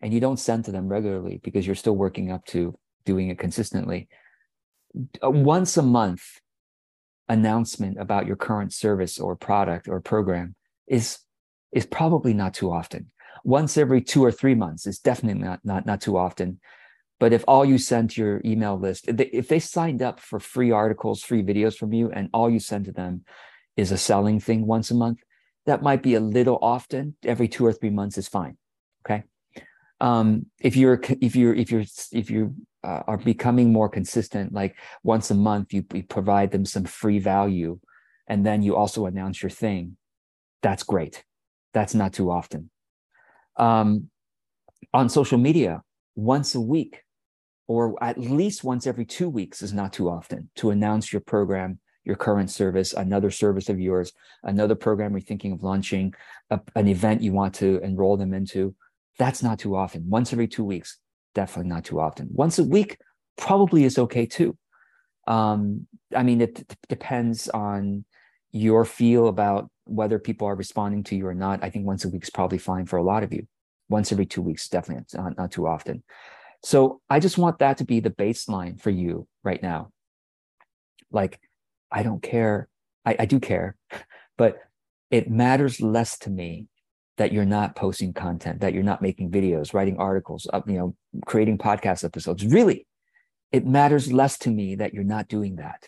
and 0.01 0.13
you 0.13 0.19
don't 0.19 0.37
send 0.37 0.65
to 0.65 0.71
them 0.71 0.87
regularly 0.87 1.39
because 1.43 1.65
you're 1.65 1.75
still 1.75 1.95
working 1.95 2.31
up 2.31 2.45
to 2.47 2.77
doing 3.07 3.29
it 3.29 3.39
consistently, 3.39 4.07
once 5.23 5.77
a 5.77 5.81
month 5.81 6.23
announcement 7.29 7.99
about 7.99 8.27
your 8.27 8.35
current 8.35 8.73
service 8.73 9.17
or 9.19 9.35
product 9.35 9.87
or 9.87 9.99
program 9.99 10.55
is 10.87 11.19
is 11.71 11.85
probably 11.85 12.33
not 12.33 12.53
too 12.53 12.71
often. 12.71 13.11
Once 13.43 13.77
every 13.77 14.01
two 14.01 14.23
or 14.23 14.31
three 14.31 14.55
months 14.55 14.85
is 14.85 14.99
definitely 14.99 15.41
not 15.41 15.59
not 15.63 15.85
not 15.85 16.01
too 16.01 16.17
often. 16.17 16.59
But 17.19 17.33
if 17.33 17.43
all 17.47 17.65
you 17.65 17.79
send 17.79 18.11
to 18.11 18.21
your 18.21 18.41
email 18.45 18.77
list, 18.77 19.07
if 19.07 19.47
they, 19.47 19.59
signed 19.59 20.03
up 20.03 20.19
for 20.19 20.39
free 20.39 20.69
articles, 20.69 21.23
free 21.23 21.41
videos 21.41 21.75
from 21.75 21.91
you, 21.91 22.11
and 22.11 22.29
all 22.31 22.47
you 22.47 22.59
send 22.59 22.85
to 22.85 22.91
them 22.91 23.25
is 23.75 23.91
a 23.91 23.97
selling 23.97 24.39
thing 24.39 24.67
once 24.67 24.91
a 24.91 24.93
month, 24.93 25.19
that 25.65 25.81
might 25.81 26.03
be 26.03 26.13
a 26.13 26.19
little 26.19 26.59
often. 26.61 27.15
Every 27.23 27.47
two 27.47 27.65
or 27.65 27.73
three 27.73 27.89
months 27.89 28.19
is 28.19 28.27
fine. 28.27 28.55
Okay. 29.01 29.23
Um, 29.99 30.45
if 30.61 30.75
you're 30.75 31.01
if 31.21 31.35
you're 31.35 31.55
if 31.55 31.71
you're 31.71 31.85
if 32.11 32.29
you 32.29 32.55
uh, 32.87 33.03
are 33.05 33.17
becoming 33.17 33.73
more 33.73 33.89
consistent, 33.89 34.53
like 34.53 34.77
once 35.03 35.29
a 35.29 35.35
month 35.35 35.73
you, 35.73 35.83
you 35.93 36.03
provide 36.03 36.51
them 36.51 36.65
some 36.65 36.85
free 36.85 37.19
value, 37.19 37.79
and 38.27 38.45
then 38.45 38.63
you 38.63 38.75
also 38.75 39.05
announce 39.05 39.43
your 39.43 39.49
thing, 39.49 39.97
that's 40.61 40.83
great. 40.83 41.25
That's 41.73 41.93
not 41.93 42.13
too 42.13 42.31
often. 42.31 42.69
Um, 43.57 44.09
on 44.93 45.09
social 45.09 45.37
media, 45.37 45.81
once 46.15 46.55
a 46.55 46.61
week, 46.61 47.03
or 47.67 48.01
at 48.01 48.17
least 48.17 48.63
once 48.63 48.87
every 48.87 49.05
two 49.05 49.27
weeks 49.27 49.61
is 49.61 49.73
not 49.73 49.91
too 49.91 50.09
often 50.09 50.49
to 50.55 50.69
announce 50.69 51.11
your 51.11 51.19
program, 51.19 51.79
your 52.05 52.15
current 52.15 52.49
service, 52.49 52.93
another 52.93 53.31
service 53.31 53.67
of 53.67 53.81
yours, 53.81 54.13
another 54.43 54.75
program 54.75 55.11
you're 55.11 55.19
thinking 55.19 55.51
of 55.51 55.61
launching, 55.61 56.13
a, 56.49 56.61
an 56.75 56.87
event 56.87 57.21
you 57.21 57.33
want 57.33 57.53
to 57.55 57.79
enroll 57.83 58.15
them 58.15 58.33
into. 58.33 58.73
That's 59.19 59.43
not 59.43 59.59
too 59.59 59.75
often. 59.75 60.09
Once 60.09 60.31
every 60.31 60.47
two 60.47 60.63
weeks, 60.63 60.97
definitely 61.37 61.69
not 61.69 61.85
too 61.85 61.99
often. 61.99 62.27
Once 62.31 62.57
a 62.57 62.63
week 62.63 62.97
probably 63.37 63.83
is 63.83 63.99
okay 63.99 64.25
too. 64.25 64.57
Um, 65.27 65.85
I 66.15 66.23
mean, 66.23 66.41
it, 66.41 66.61
it 66.61 66.75
depends 66.89 67.47
on 67.49 68.05
your 68.51 68.83
feel 68.85 69.27
about 69.27 69.69
whether 69.85 70.17
people 70.17 70.47
are 70.47 70.55
responding 70.55 71.03
to 71.03 71.15
you 71.15 71.27
or 71.27 71.35
not. 71.35 71.63
I 71.63 71.69
think 71.69 71.85
once 71.85 72.05
a 72.05 72.09
week 72.09 72.23
is 72.23 72.31
probably 72.31 72.57
fine 72.57 72.87
for 72.87 72.97
a 72.97 73.03
lot 73.03 73.21
of 73.21 73.31
you. 73.31 73.47
Once 73.87 74.11
every 74.11 74.25
two 74.25 74.41
weeks, 74.41 74.67
definitely 74.67 75.05
not, 75.13 75.37
not 75.37 75.51
too 75.51 75.67
often. 75.67 76.01
So 76.63 77.01
I 77.07 77.19
just 77.19 77.37
want 77.37 77.59
that 77.59 77.77
to 77.77 77.85
be 77.85 77.99
the 77.99 78.09
baseline 78.09 78.81
for 78.81 78.89
you 78.89 79.27
right 79.43 79.61
now. 79.61 79.91
Like, 81.11 81.39
I 81.91 82.01
don't 82.01 82.23
care. 82.23 82.67
I, 83.05 83.15
I 83.19 83.25
do 83.25 83.39
care, 83.39 83.75
but 84.39 84.57
it 85.11 85.29
matters 85.29 85.81
less 85.81 86.17
to 86.19 86.31
me 86.31 86.65
that 87.17 87.31
you're 87.31 87.45
not 87.45 87.75
posting 87.75 88.13
content, 88.13 88.61
that 88.61 88.73
you're 88.73 88.83
not 88.83 89.01
making 89.01 89.31
videos, 89.31 89.73
writing 89.73 89.97
articles, 89.97 90.47
you 90.67 90.77
know, 90.77 90.95
creating 91.25 91.57
podcast 91.57 92.03
episodes. 92.03 92.45
Really, 92.45 92.87
it 93.51 93.65
matters 93.65 94.11
less 94.11 94.37
to 94.39 94.49
me 94.49 94.75
that 94.75 94.93
you're 94.93 95.03
not 95.03 95.27
doing 95.27 95.55
that. 95.55 95.87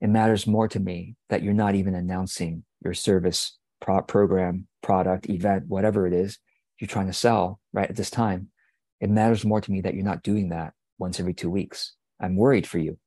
It 0.00 0.08
matters 0.08 0.46
more 0.46 0.68
to 0.68 0.80
me 0.80 1.16
that 1.28 1.42
you're 1.42 1.54
not 1.54 1.74
even 1.74 1.94
announcing 1.94 2.64
your 2.82 2.94
service, 2.94 3.58
pro- 3.80 4.02
program, 4.02 4.66
product, 4.82 5.28
event, 5.28 5.64
whatever 5.68 6.06
it 6.06 6.12
is 6.12 6.38
you're 6.78 6.88
trying 6.88 7.06
to 7.06 7.12
sell 7.12 7.58
right 7.72 7.88
at 7.88 7.96
this 7.96 8.10
time 8.10 8.50
it 9.00 9.10
matters 9.10 9.44
more 9.44 9.60
to 9.60 9.70
me 9.70 9.82
that 9.82 9.94
you're 9.94 10.04
not 10.04 10.22
doing 10.22 10.50
that 10.50 10.72
once 10.98 11.20
every 11.20 11.34
two 11.34 11.50
weeks. 11.50 11.92
I'm 12.20 12.36
worried 12.36 12.66
for 12.66 12.78
you. 12.78 12.98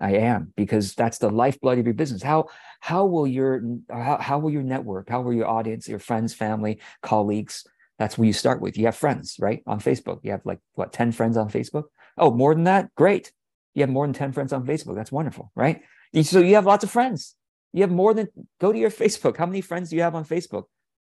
I 0.00 0.12
am 0.12 0.52
because 0.56 0.94
that's 0.94 1.18
the 1.18 1.30
lifeblood 1.30 1.78
of 1.78 1.86
your 1.86 1.94
business. 1.94 2.22
How 2.22 2.46
how 2.80 3.06
will 3.06 3.26
your 3.26 3.62
how, 3.90 4.18
how 4.18 4.38
will 4.38 4.50
your 4.50 4.62
network? 4.62 5.08
How 5.08 5.20
will 5.20 5.32
your 5.32 5.48
audience, 5.48 5.88
your 5.88 5.98
friends, 5.98 6.34
family, 6.34 6.80
colleagues? 7.02 7.66
That's 7.98 8.16
where 8.16 8.26
you 8.26 8.32
start 8.32 8.60
with. 8.60 8.78
You 8.78 8.86
have 8.86 8.96
friends, 8.96 9.36
right? 9.40 9.62
On 9.66 9.80
Facebook. 9.80 10.20
You 10.22 10.30
have 10.30 10.42
like 10.44 10.60
what, 10.74 10.92
10 10.92 11.10
friends 11.10 11.36
on 11.36 11.50
Facebook? 11.50 11.84
Oh, 12.16 12.30
more 12.30 12.54
than 12.54 12.64
that? 12.64 12.94
Great. 12.94 13.32
You 13.74 13.82
have 13.82 13.90
more 13.90 14.06
than 14.06 14.14
10 14.14 14.32
friends 14.32 14.52
on 14.52 14.64
Facebook. 14.64 14.94
That's 14.94 15.10
wonderful, 15.10 15.50
right? 15.56 15.82
So 16.22 16.38
you 16.40 16.54
have 16.54 16.66
lots 16.66 16.84
of 16.84 16.90
friends. 16.90 17.34
You 17.72 17.82
have 17.82 17.90
more 17.90 18.14
than 18.14 18.28
go 18.60 18.72
to 18.72 18.78
your 18.78 18.90
Facebook. 18.90 19.36
How 19.36 19.46
many 19.46 19.60
friends 19.60 19.90
do 19.90 19.96
you 19.96 20.02
have 20.02 20.14
on 20.14 20.24
Facebook? 20.24 20.64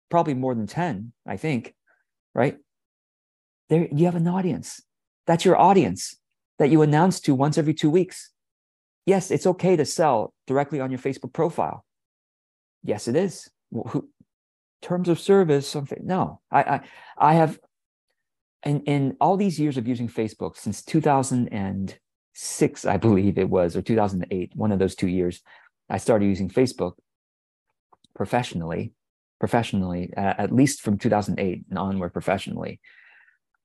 Probably 0.10 0.33
more 0.33 0.53
than 0.53 0.67
10, 0.67 1.13
I 1.25 1.38
think, 1.38 1.74
right? 2.36 2.57
there 3.71 3.88
you 3.89 4.05
have 4.05 4.15
an 4.15 4.27
audience. 4.27 4.81
That's 5.25 5.45
your 5.45 5.57
audience 5.57 6.17
that 6.60 6.69
you 6.69 6.81
announce 6.81 7.21
to 7.21 7.33
once 7.33 7.57
every 7.57 7.74
two 7.74 7.89
weeks. 7.89 8.29
Yes, 9.05 9.31
it's 9.31 9.48
okay 9.48 9.75
to 9.75 9.86
sell 9.86 10.34
directly 10.48 10.79
on 10.79 10.91
your 10.91 11.00
Facebook 11.00 11.34
profile. 11.34 11.84
Yes, 12.84 13.08
it 13.08 13.15
is. 13.15 13.50
Who, 13.72 14.10
terms 14.81 15.10
of 15.10 15.20
service, 15.20 15.67
something. 15.67 16.00
No, 16.03 16.41
I, 16.51 16.63
I, 16.63 16.81
I 17.17 17.34
have, 17.36 17.60
in, 18.65 18.81
in 18.81 19.15
all 19.22 19.38
these 19.38 19.60
years 19.60 19.77
of 19.77 19.88
using 19.88 20.08
Facebook 20.08 20.58
since 20.58 20.84
2006, 20.84 22.86
I 22.86 22.98
believe 22.98 23.38
it 23.38 23.50
was, 23.50 23.75
or 23.75 23.81
2008, 23.81 24.51
one 24.55 24.72
of 24.72 24.79
those 24.79 24.96
two 24.96 25.08
years, 25.08 25.41
I 25.89 25.98
started 25.98 26.25
using 26.25 26.50
Facebook 26.50 26.93
professionally, 28.15 28.93
professionally, 29.39 30.13
uh, 30.15 30.34
at 30.38 30.51
least 30.51 30.81
from 30.81 30.98
2008 30.98 31.65
and 31.70 31.79
onward 31.79 32.13
professionally 32.13 32.79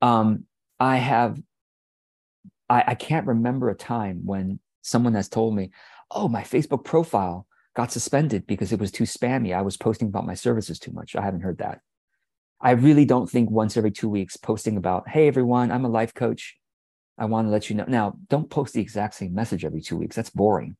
um, 0.01 0.45
I 0.79 0.97
have, 0.97 1.39
I, 2.69 2.83
I 2.87 2.95
can't 2.95 3.27
remember 3.27 3.69
a 3.69 3.75
time 3.75 4.21
when 4.25 4.59
someone 4.87 5.13
has 5.13 5.29
told 5.29 5.55
me, 5.55 5.71
oh, 6.09 6.27
my 6.27 6.41
Facebook 6.41 6.83
profile 6.83 7.45
got 7.75 7.91
suspended 7.91 8.47
because 8.47 8.71
it 8.71 8.79
was 8.79 8.91
too 8.91 9.03
spammy. 9.03 9.55
I 9.55 9.61
was 9.61 9.77
posting 9.77 10.07
about 10.07 10.25
my 10.25 10.33
services 10.33 10.79
too 10.79 10.91
much. 10.91 11.15
I 11.15 11.21
haven't 11.21 11.41
heard 11.41 11.59
that. 11.59 11.81
I 12.59 12.71
really 12.71 13.05
don't 13.05 13.29
think 13.29 13.51
once 13.51 13.77
every 13.77 13.91
two 13.91 14.09
weeks 14.09 14.37
posting 14.37 14.77
about, 14.77 15.07
hey, 15.09 15.27
everyone, 15.27 15.71
I'm 15.71 15.85
a 15.85 15.89
life 15.89 16.13
coach. 16.13 16.57
I 17.17 17.25
want 17.25 17.47
to 17.47 17.51
let 17.51 17.69
you 17.69 17.75
know. 17.75 17.85
Now, 17.87 18.17
don't 18.29 18.49
post 18.49 18.73
the 18.73 18.81
exact 18.81 19.15
same 19.15 19.33
message 19.33 19.63
every 19.65 19.81
two 19.81 19.97
weeks. 19.97 20.15
That's 20.15 20.29
boring. 20.29 20.77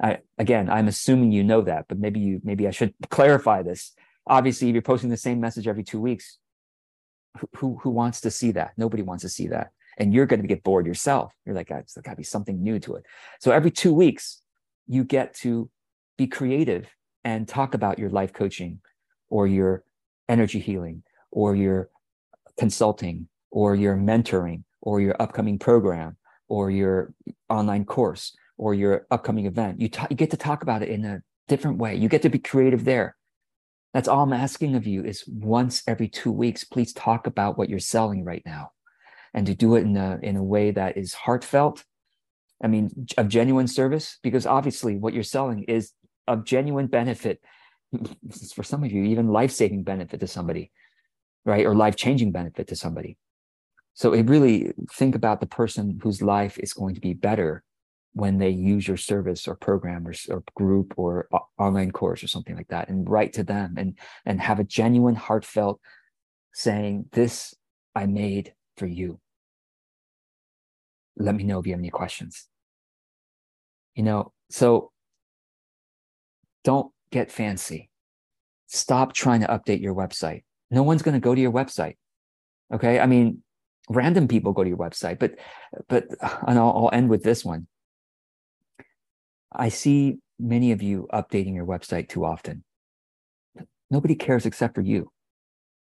I, 0.00 0.18
again, 0.38 0.68
I'm 0.68 0.88
assuming 0.88 1.30
you 1.30 1.44
know 1.44 1.60
that, 1.60 1.86
but 1.88 1.98
maybe 1.98 2.18
you, 2.18 2.40
maybe 2.42 2.66
I 2.66 2.70
should 2.72 2.94
clarify 3.10 3.62
this. 3.62 3.92
Obviously, 4.26 4.68
if 4.68 4.72
you're 4.72 4.82
posting 4.82 5.10
the 5.10 5.16
same 5.16 5.40
message 5.40 5.68
every 5.68 5.84
two 5.84 6.00
weeks, 6.00 6.38
who 7.56 7.78
who 7.82 7.90
wants 7.90 8.20
to 8.22 8.30
see 8.30 8.52
that? 8.52 8.72
Nobody 8.76 9.02
wants 9.02 9.22
to 9.22 9.28
see 9.28 9.48
that. 9.48 9.70
And 9.98 10.14
you're 10.14 10.26
going 10.26 10.42
to 10.42 10.48
get 10.48 10.62
bored 10.62 10.86
yourself. 10.86 11.32
You're 11.44 11.54
like, 11.54 11.68
there's 11.68 11.98
got 12.02 12.12
to 12.12 12.16
be 12.16 12.22
something 12.22 12.62
new 12.62 12.78
to 12.80 12.94
it. 12.94 13.04
So 13.40 13.52
every 13.52 13.70
two 13.70 13.92
weeks, 13.92 14.40
you 14.86 15.04
get 15.04 15.34
to 15.36 15.70
be 16.16 16.26
creative 16.26 16.88
and 17.24 17.46
talk 17.46 17.74
about 17.74 17.98
your 17.98 18.10
life 18.10 18.32
coaching 18.32 18.80
or 19.28 19.46
your 19.46 19.84
energy 20.28 20.58
healing 20.58 21.02
or 21.30 21.54
your 21.54 21.88
consulting 22.58 23.28
or 23.50 23.74
your 23.74 23.96
mentoring 23.96 24.64
or 24.80 25.00
your 25.00 25.14
upcoming 25.20 25.58
program 25.58 26.16
or 26.48 26.70
your 26.70 27.12
online 27.48 27.84
course 27.84 28.36
or 28.58 28.74
your 28.74 29.06
upcoming 29.10 29.46
event. 29.46 29.80
You, 29.80 29.88
you 30.10 30.16
get 30.16 30.30
to 30.30 30.36
talk 30.36 30.62
about 30.62 30.82
it 30.82 30.88
in 30.88 31.04
a 31.04 31.22
different 31.48 31.78
way. 31.78 31.94
You 31.94 32.08
get 32.08 32.22
to 32.22 32.28
be 32.28 32.38
creative 32.38 32.84
there. 32.84 33.16
That's 33.94 34.08
all 34.08 34.22
I'm 34.22 34.32
asking 34.32 34.74
of 34.74 34.86
you 34.86 35.04
is 35.04 35.24
once 35.28 35.82
every 35.86 36.08
two 36.08 36.32
weeks, 36.32 36.64
please 36.64 36.92
talk 36.92 37.26
about 37.26 37.58
what 37.58 37.68
you're 37.68 37.78
selling 37.78 38.24
right 38.24 38.42
now 38.46 38.70
and 39.34 39.46
to 39.46 39.54
do 39.54 39.76
it 39.76 39.82
in 39.82 39.96
a, 39.96 40.18
in 40.22 40.36
a 40.36 40.42
way 40.42 40.70
that 40.70 40.96
is 40.96 41.14
heartfelt. 41.14 41.84
I 42.62 42.68
mean, 42.68 43.06
of 43.16 43.28
genuine 43.28 43.66
service, 43.66 44.18
because 44.22 44.46
obviously 44.46 44.96
what 44.96 45.14
you're 45.14 45.22
selling 45.22 45.64
is 45.64 45.92
of 46.28 46.44
genuine 46.44 46.86
benefit. 46.86 47.40
For 48.54 48.62
some 48.62 48.84
of 48.84 48.92
you, 48.92 49.04
even 49.04 49.28
life 49.28 49.50
saving 49.50 49.82
benefit 49.82 50.20
to 50.20 50.26
somebody, 50.26 50.70
right? 51.44 51.66
Or 51.66 51.74
life 51.74 51.96
changing 51.96 52.32
benefit 52.32 52.68
to 52.68 52.76
somebody. 52.76 53.16
So 53.94 54.12
it 54.12 54.28
really 54.28 54.72
think 54.92 55.14
about 55.14 55.40
the 55.40 55.46
person 55.46 55.98
whose 56.02 56.22
life 56.22 56.58
is 56.58 56.72
going 56.72 56.94
to 56.94 57.00
be 57.00 57.12
better 57.12 57.62
when 58.14 58.38
they 58.38 58.50
use 58.50 58.86
your 58.86 58.96
service 58.96 59.48
or 59.48 59.54
program 59.54 60.06
or, 60.06 60.14
or 60.28 60.42
group 60.54 60.94
or 60.96 61.28
online 61.58 61.90
course 61.90 62.22
or 62.22 62.28
something 62.28 62.56
like 62.56 62.68
that 62.68 62.88
and 62.88 63.08
write 63.08 63.32
to 63.32 63.42
them 63.42 63.74
and 63.78 63.98
and 64.26 64.40
have 64.40 64.58
a 64.58 64.64
genuine 64.64 65.14
heartfelt 65.14 65.80
saying 66.52 67.06
this 67.12 67.54
i 67.94 68.04
made 68.04 68.52
for 68.76 68.86
you 68.86 69.18
let 71.16 71.34
me 71.34 71.44
know 71.44 71.58
if 71.58 71.66
you 71.66 71.72
have 71.72 71.80
any 71.80 71.90
questions. 71.90 72.48
You 73.94 74.02
know 74.04 74.32
so 74.50 74.90
don't 76.64 76.92
get 77.10 77.30
fancy. 77.30 77.90
Stop 78.66 79.12
trying 79.12 79.40
to 79.40 79.46
update 79.48 79.82
your 79.82 79.94
website. 79.94 80.44
No 80.70 80.82
one's 80.82 81.02
going 81.02 81.14
to 81.14 81.20
go 81.20 81.34
to 81.34 81.40
your 81.40 81.52
website 81.52 81.96
okay? 82.72 82.98
I 82.98 83.06
mean 83.06 83.42
random 83.88 84.28
people 84.28 84.52
go 84.52 84.62
to 84.62 84.68
your 84.68 84.78
website 84.78 85.18
but 85.18 85.34
but 85.88 86.04
and 86.46 86.58
I'll, 86.58 86.72
I'll 86.76 86.90
end 86.92 87.08
with 87.08 87.22
this 87.22 87.44
one. 87.44 87.66
I 89.52 89.68
see 89.68 90.18
many 90.38 90.72
of 90.72 90.82
you 90.82 91.08
updating 91.12 91.54
your 91.54 91.66
website 91.66 92.08
too 92.08 92.24
often. 92.24 92.64
Nobody 93.90 94.14
cares 94.14 94.46
except 94.46 94.74
for 94.74 94.80
you. 94.80 95.10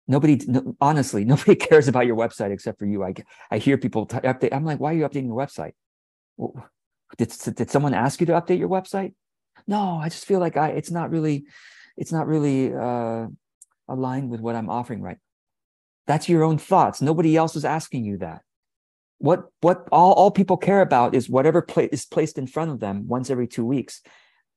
Nobody, 0.08 0.40
no, 0.46 0.76
honestly, 0.80 1.24
nobody 1.32 1.54
cares 1.54 1.88
about 1.88 2.06
your 2.06 2.16
website 2.16 2.52
except 2.52 2.78
for 2.78 2.86
you. 2.86 3.04
I, 3.04 3.14
I 3.50 3.58
hear 3.58 3.78
people 3.78 4.06
t- 4.06 4.18
update. 4.18 4.52
I'm 4.52 4.64
like, 4.64 4.80
why 4.80 4.92
are 4.92 4.96
you 4.96 5.08
updating 5.08 5.26
your 5.26 5.36
website? 5.36 5.72
Did, 7.16 7.32
did 7.54 7.70
someone 7.70 7.94
ask 7.94 8.20
you 8.20 8.26
to 8.26 8.32
update 8.32 8.58
your 8.58 8.68
website? 8.68 9.14
No, 9.66 9.98
I 9.98 10.08
just 10.08 10.26
feel 10.26 10.40
like 10.40 10.56
I, 10.56 10.68
it's 10.70 10.90
not 10.90 11.10
really, 11.10 11.46
it's 11.96 12.12
not 12.12 12.26
really 12.26 12.74
uh, 12.74 13.26
aligned 13.88 14.30
with 14.30 14.40
what 14.40 14.54
I'm 14.54 14.70
offering 14.70 15.02
right. 15.02 15.18
That's 16.06 16.28
your 16.28 16.44
own 16.44 16.58
thoughts. 16.58 17.02
Nobody 17.02 17.36
else 17.36 17.56
is 17.56 17.64
asking 17.64 18.04
you 18.04 18.18
that. 18.18 18.42
What, 19.18 19.46
what 19.60 19.88
all, 19.90 20.12
all 20.12 20.30
people 20.30 20.56
care 20.56 20.82
about 20.82 21.14
is 21.14 21.28
whatever 21.28 21.62
pla- 21.62 21.88
is 21.90 22.04
placed 22.04 22.38
in 22.38 22.46
front 22.46 22.70
of 22.70 22.80
them 22.80 23.08
once 23.08 23.30
every 23.30 23.48
two 23.48 23.64
weeks. 23.64 24.02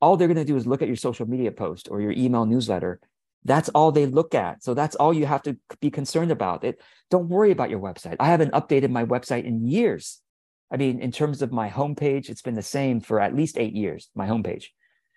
All 0.01 0.15
they're 0.15 0.27
going 0.27 0.37
to 0.37 0.45
do 0.45 0.57
is 0.57 0.67
look 0.67 0.81
at 0.81 0.87
your 0.87 0.97
social 0.97 1.27
media 1.27 1.51
post 1.51 1.87
or 1.89 2.01
your 2.01 2.11
email 2.11 2.45
newsletter 2.45 2.99
that's 3.45 3.69
all 3.69 3.91
they 3.91 4.05
look 4.05 4.35
at. 4.35 4.63
So 4.63 4.73
that's 4.73 4.95
all 4.95 5.13
you 5.13 5.25
have 5.25 5.43
to 5.43 5.57
be 5.79 5.89
concerned 5.89 6.31
about. 6.31 6.63
It 6.63 6.81
don't 7.09 7.29
worry 7.29 7.51
about 7.51 7.69
your 7.69 7.79
website. 7.79 8.17
I 8.19 8.27
haven't 8.27 8.53
updated 8.53 8.91
my 8.91 9.05
website 9.05 9.45
in 9.45 9.65
years. 9.65 10.21
I 10.71 10.77
mean, 10.77 10.99
in 10.99 11.11
terms 11.11 11.41
of 11.41 11.51
my 11.51 11.69
homepage, 11.69 12.29
it's 12.29 12.41
been 12.41 12.55
the 12.55 12.61
same 12.61 12.99
for 12.99 13.19
at 13.19 13.35
least 13.35 13.57
eight 13.57 13.73
years, 13.73 14.09
my 14.13 14.27
homepage. 14.27 14.65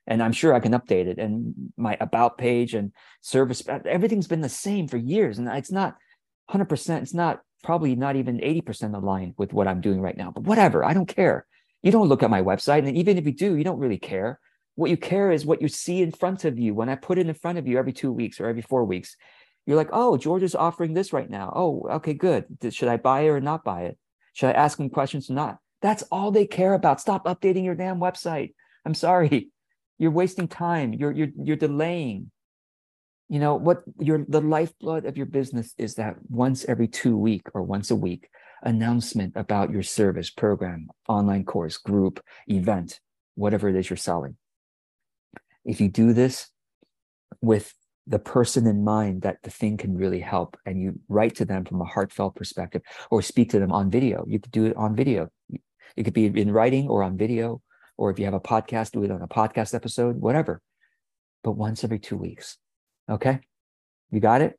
And 0.06 0.22
I'm 0.22 0.32
sure 0.32 0.54
I 0.54 0.60
can 0.60 0.72
update 0.72 1.06
it. 1.06 1.18
And 1.18 1.54
my 1.76 1.96
about 2.00 2.38
page 2.38 2.74
and 2.74 2.92
service, 3.20 3.62
everything's 3.68 4.26
been 4.26 4.40
the 4.40 4.48
same 4.48 4.88
for 4.88 4.96
years. 4.96 5.38
And 5.38 5.48
it's 5.48 5.70
not 5.70 5.96
100%, 6.50 7.02
it's 7.02 7.14
not 7.14 7.40
probably 7.62 7.94
not 7.94 8.16
even 8.16 8.38
80% 8.38 8.94
aligned 8.94 9.34
with 9.36 9.52
what 9.52 9.68
I'm 9.68 9.80
doing 9.80 10.00
right 10.00 10.16
now. 10.16 10.30
But 10.30 10.44
whatever, 10.44 10.84
I 10.84 10.94
don't 10.94 11.06
care. 11.06 11.46
You 11.82 11.92
don't 11.92 12.08
look 12.08 12.22
at 12.22 12.30
my 12.30 12.42
website. 12.42 12.86
And 12.86 12.96
even 12.96 13.18
if 13.18 13.26
you 13.26 13.32
do, 13.32 13.56
you 13.56 13.64
don't 13.64 13.78
really 13.78 13.98
care 13.98 14.40
what 14.74 14.90
you 14.90 14.96
care 14.96 15.30
is 15.30 15.44
what 15.44 15.60
you 15.60 15.68
see 15.68 16.02
in 16.02 16.12
front 16.12 16.44
of 16.44 16.58
you. 16.58 16.74
When 16.74 16.88
I 16.88 16.94
put 16.94 17.18
it 17.18 17.28
in 17.28 17.34
front 17.34 17.58
of 17.58 17.66
you 17.66 17.78
every 17.78 17.92
two 17.92 18.12
weeks 18.12 18.40
or 18.40 18.46
every 18.46 18.62
four 18.62 18.84
weeks, 18.84 19.16
you're 19.66 19.76
like, 19.76 19.90
oh, 19.92 20.16
George 20.16 20.42
is 20.42 20.54
offering 20.54 20.94
this 20.94 21.12
right 21.12 21.28
now. 21.28 21.52
Oh, 21.54 21.86
okay, 21.90 22.14
good. 22.14 22.46
Should 22.70 22.88
I 22.88 22.96
buy 22.96 23.22
it 23.22 23.28
or 23.28 23.40
not 23.40 23.64
buy 23.64 23.82
it? 23.82 23.98
Should 24.32 24.48
I 24.48 24.52
ask 24.52 24.78
him 24.78 24.88
questions 24.88 25.30
or 25.30 25.34
not? 25.34 25.58
That's 25.82 26.02
all 26.04 26.30
they 26.30 26.46
care 26.46 26.74
about. 26.74 27.00
Stop 27.00 27.26
updating 27.26 27.64
your 27.64 27.74
damn 27.74 27.98
website. 27.98 28.54
I'm 28.84 28.94
sorry. 28.94 29.48
You're 29.98 30.10
wasting 30.10 30.48
time. 30.48 30.94
You're 30.94 31.12
you're 31.12 31.28
you're 31.36 31.56
delaying. 31.56 32.32
You 33.28 33.38
know 33.38 33.54
what 33.54 33.82
your 34.00 34.24
the 34.26 34.40
lifeblood 34.40 35.04
of 35.04 35.16
your 35.16 35.26
business 35.26 35.74
is 35.78 35.94
that 35.94 36.16
once 36.28 36.64
every 36.64 36.88
two 36.88 37.16
week 37.16 37.42
or 37.54 37.62
once 37.62 37.90
a 37.92 37.96
week 37.96 38.28
announcement 38.64 39.34
about 39.36 39.70
your 39.70 39.82
service, 39.82 40.30
program, 40.30 40.88
online 41.08 41.44
course, 41.44 41.76
group, 41.76 42.20
event, 42.48 42.98
whatever 43.36 43.68
it 43.68 43.76
is 43.76 43.90
you're 43.90 43.96
selling 43.96 44.36
if 45.64 45.80
you 45.80 45.88
do 45.88 46.12
this 46.12 46.48
with 47.40 47.74
the 48.06 48.18
person 48.18 48.66
in 48.66 48.82
mind 48.82 49.22
that 49.22 49.38
the 49.42 49.50
thing 49.50 49.76
can 49.76 49.96
really 49.96 50.20
help 50.20 50.56
and 50.66 50.80
you 50.80 50.98
write 51.08 51.36
to 51.36 51.44
them 51.44 51.64
from 51.64 51.80
a 51.80 51.84
heartfelt 51.84 52.34
perspective 52.34 52.82
or 53.10 53.22
speak 53.22 53.50
to 53.50 53.60
them 53.60 53.70
on 53.70 53.90
video 53.90 54.24
you 54.26 54.40
could 54.40 54.50
do 54.50 54.64
it 54.64 54.76
on 54.76 54.96
video. 54.96 55.28
It 55.96 56.04
could 56.04 56.14
be 56.14 56.26
in 56.26 56.50
writing 56.50 56.88
or 56.88 57.02
on 57.02 57.16
video 57.16 57.60
or 57.96 58.10
if 58.10 58.18
you 58.18 58.24
have 58.24 58.34
a 58.34 58.40
podcast 58.40 58.92
do 58.92 59.04
it 59.04 59.10
on 59.10 59.22
a 59.22 59.28
podcast 59.28 59.74
episode 59.74 60.16
whatever. 60.16 60.60
But 61.44 61.52
once 61.52 61.84
every 61.84 61.98
two 61.98 62.16
weeks 62.16 62.58
okay? 63.08 63.40
You 64.10 64.20
got 64.20 64.42
it? 64.42 64.58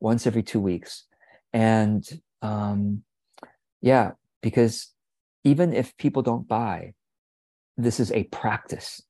Once 0.00 0.26
every 0.26 0.42
two 0.42 0.60
weeks. 0.60 1.04
And 1.52 2.04
um 2.42 3.02
yeah 3.80 4.12
because 4.42 4.92
even 5.44 5.72
if 5.72 5.96
people 5.96 6.22
don't 6.22 6.46
buy 6.46 6.92
this 7.78 8.00
is 8.00 8.12
a 8.12 8.24
practice 8.24 9.00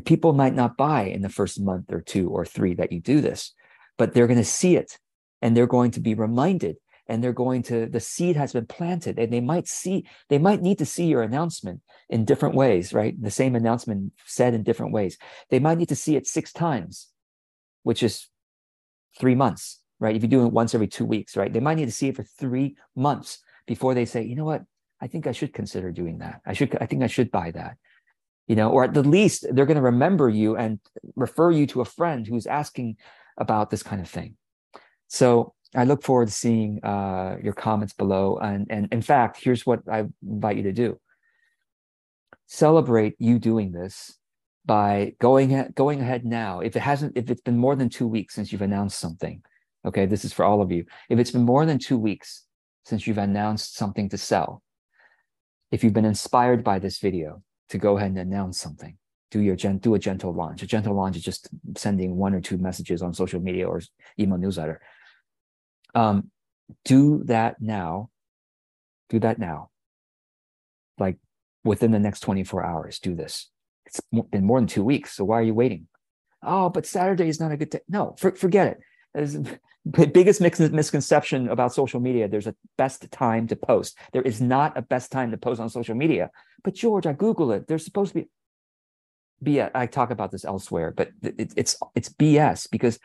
people 0.00 0.32
might 0.32 0.54
not 0.54 0.76
buy 0.76 1.02
in 1.02 1.22
the 1.22 1.28
first 1.28 1.60
month 1.60 1.92
or 1.92 2.00
two 2.00 2.28
or 2.28 2.44
three 2.44 2.74
that 2.74 2.92
you 2.92 3.00
do 3.00 3.20
this, 3.20 3.52
but 3.96 4.12
they're 4.12 4.26
going 4.26 4.38
to 4.38 4.44
see 4.44 4.76
it 4.76 4.98
and 5.40 5.56
they're 5.56 5.66
going 5.66 5.92
to 5.92 6.00
be 6.00 6.14
reminded 6.14 6.76
and 7.06 7.22
they're 7.22 7.32
going 7.32 7.62
to, 7.62 7.86
the 7.86 8.00
seed 8.00 8.34
has 8.34 8.52
been 8.52 8.66
planted 8.66 9.18
and 9.18 9.32
they 9.32 9.40
might 9.40 9.68
see, 9.68 10.06
they 10.28 10.38
might 10.38 10.62
need 10.62 10.78
to 10.78 10.86
see 10.86 11.06
your 11.06 11.22
announcement 11.22 11.80
in 12.08 12.24
different 12.24 12.54
ways, 12.54 12.92
right? 12.92 13.20
The 13.20 13.30
same 13.30 13.54
announcement 13.54 14.12
said 14.24 14.54
in 14.54 14.62
different 14.62 14.92
ways. 14.92 15.18
They 15.50 15.58
might 15.58 15.78
need 15.78 15.90
to 15.90 15.96
see 15.96 16.16
it 16.16 16.26
six 16.26 16.52
times, 16.52 17.08
which 17.82 18.02
is 18.02 18.28
three 19.20 19.34
months, 19.34 19.80
right? 20.00 20.16
If 20.16 20.22
you 20.22 20.28
do 20.28 20.46
it 20.46 20.52
once 20.52 20.74
every 20.74 20.88
two 20.88 21.04
weeks, 21.04 21.36
right? 21.36 21.52
They 21.52 21.60
might 21.60 21.76
need 21.76 21.86
to 21.86 21.92
see 21.92 22.08
it 22.08 22.16
for 22.16 22.24
three 22.24 22.76
months 22.96 23.38
before 23.66 23.94
they 23.94 24.06
say, 24.06 24.22
you 24.22 24.34
know 24.34 24.44
what? 24.44 24.64
I 25.00 25.06
think 25.06 25.26
I 25.26 25.32
should 25.32 25.52
consider 25.52 25.92
doing 25.92 26.18
that. 26.18 26.40
I 26.46 26.54
should, 26.54 26.76
I 26.80 26.86
think 26.86 27.02
I 27.02 27.08
should 27.08 27.30
buy 27.30 27.50
that 27.50 27.76
you 28.46 28.56
know, 28.56 28.70
or 28.70 28.84
at 28.84 28.94
the 28.94 29.02
least 29.02 29.46
they're 29.52 29.66
going 29.66 29.76
to 29.76 29.82
remember 29.82 30.28
you 30.28 30.56
and 30.56 30.78
refer 31.16 31.50
you 31.50 31.66
to 31.68 31.80
a 31.80 31.84
friend 31.84 32.26
who's 32.26 32.46
asking 32.46 32.96
about 33.38 33.70
this 33.70 33.82
kind 33.82 34.00
of 34.00 34.08
thing. 34.08 34.36
So 35.08 35.54
I 35.74 35.84
look 35.84 36.02
forward 36.02 36.28
to 36.28 36.34
seeing 36.34 36.82
uh, 36.84 37.36
your 37.42 37.52
comments 37.52 37.94
below. 37.94 38.38
And, 38.38 38.66
and 38.70 38.88
in 38.92 39.02
fact, 39.02 39.42
here's 39.42 39.66
what 39.66 39.80
I 39.90 40.04
invite 40.22 40.56
you 40.56 40.62
to 40.64 40.72
do. 40.72 41.00
Celebrate 42.46 43.14
you 43.18 43.38
doing 43.38 43.72
this 43.72 44.16
by 44.64 45.14
going, 45.20 45.72
going 45.74 46.00
ahead 46.00 46.24
now. 46.24 46.60
If 46.60 46.76
it 46.76 46.80
hasn't, 46.80 47.16
if 47.16 47.30
it's 47.30 47.40
been 47.40 47.58
more 47.58 47.74
than 47.76 47.88
two 47.88 48.06
weeks 48.06 48.34
since 48.34 48.52
you've 48.52 48.62
announced 48.62 49.00
something, 49.00 49.42
okay, 49.84 50.06
this 50.06 50.24
is 50.24 50.32
for 50.32 50.44
all 50.44 50.62
of 50.62 50.70
you. 50.70 50.84
If 51.08 51.18
it's 51.18 51.30
been 51.30 51.44
more 51.44 51.66
than 51.66 51.78
two 51.78 51.98
weeks 51.98 52.44
since 52.84 53.06
you've 53.06 53.18
announced 53.18 53.76
something 53.76 54.08
to 54.10 54.18
sell, 54.18 54.62
if 55.72 55.82
you've 55.82 55.92
been 55.92 56.04
inspired 56.04 56.62
by 56.62 56.78
this 56.78 56.98
video, 56.98 57.42
to 57.70 57.78
go 57.78 57.96
ahead 57.96 58.10
and 58.10 58.18
announce 58.18 58.58
something. 58.58 58.96
Do 59.30 59.40
your 59.40 59.56
gen- 59.56 59.78
do 59.78 59.94
a 59.94 59.98
gentle 59.98 60.32
launch. 60.32 60.62
A 60.62 60.66
gentle 60.66 60.94
launch 60.94 61.16
is 61.16 61.22
just 61.22 61.48
sending 61.76 62.16
one 62.16 62.34
or 62.34 62.40
two 62.40 62.58
messages 62.58 63.02
on 63.02 63.14
social 63.14 63.40
media 63.40 63.66
or 63.66 63.80
email 64.18 64.38
newsletter. 64.38 64.80
Um, 65.94 66.30
do 66.84 67.22
that 67.24 67.60
now. 67.60 68.10
Do 69.08 69.18
that 69.20 69.38
now. 69.38 69.70
Like 70.98 71.18
within 71.64 71.90
the 71.90 71.98
next 71.98 72.20
24 72.20 72.64
hours, 72.64 72.98
do 72.98 73.14
this. 73.14 73.50
It's 73.86 74.00
been 74.30 74.44
more 74.44 74.60
than 74.60 74.68
two 74.68 74.84
weeks. 74.84 75.12
So 75.12 75.24
why 75.24 75.40
are 75.40 75.42
you 75.42 75.54
waiting? 75.54 75.88
Oh, 76.42 76.68
but 76.70 76.86
Saturday 76.86 77.28
is 77.28 77.40
not 77.40 77.52
a 77.52 77.56
good 77.56 77.70
day. 77.70 77.80
No, 77.88 78.14
for, 78.18 78.34
forget 78.34 78.78
it. 79.14 79.60
Biggest 79.86 80.40
misconception 80.40 81.48
about 81.48 81.74
social 81.74 82.00
media. 82.00 82.28
There's 82.28 82.46
a 82.46 82.54
best 82.78 83.10
time 83.10 83.46
to 83.48 83.56
post. 83.56 83.98
There 84.12 84.22
is 84.22 84.40
not 84.40 84.76
a 84.76 84.82
best 84.82 85.12
time 85.12 85.30
to 85.30 85.36
post 85.36 85.60
on 85.60 85.68
social 85.68 85.94
media. 85.94 86.30
But 86.62 86.74
George, 86.74 87.06
I 87.06 87.12
Google 87.12 87.52
it. 87.52 87.68
There's 87.68 87.84
supposed 87.84 88.12
to 88.14 88.20
be. 88.20 88.28
BS. 89.42 89.70
I 89.74 89.86
talk 89.86 90.10
about 90.10 90.30
this 90.30 90.44
elsewhere, 90.44 90.92
but 90.96 91.10
it, 91.22 91.52
it's 91.56 91.76
it's 91.94 92.08
BS 92.08 92.66
because 92.70 92.98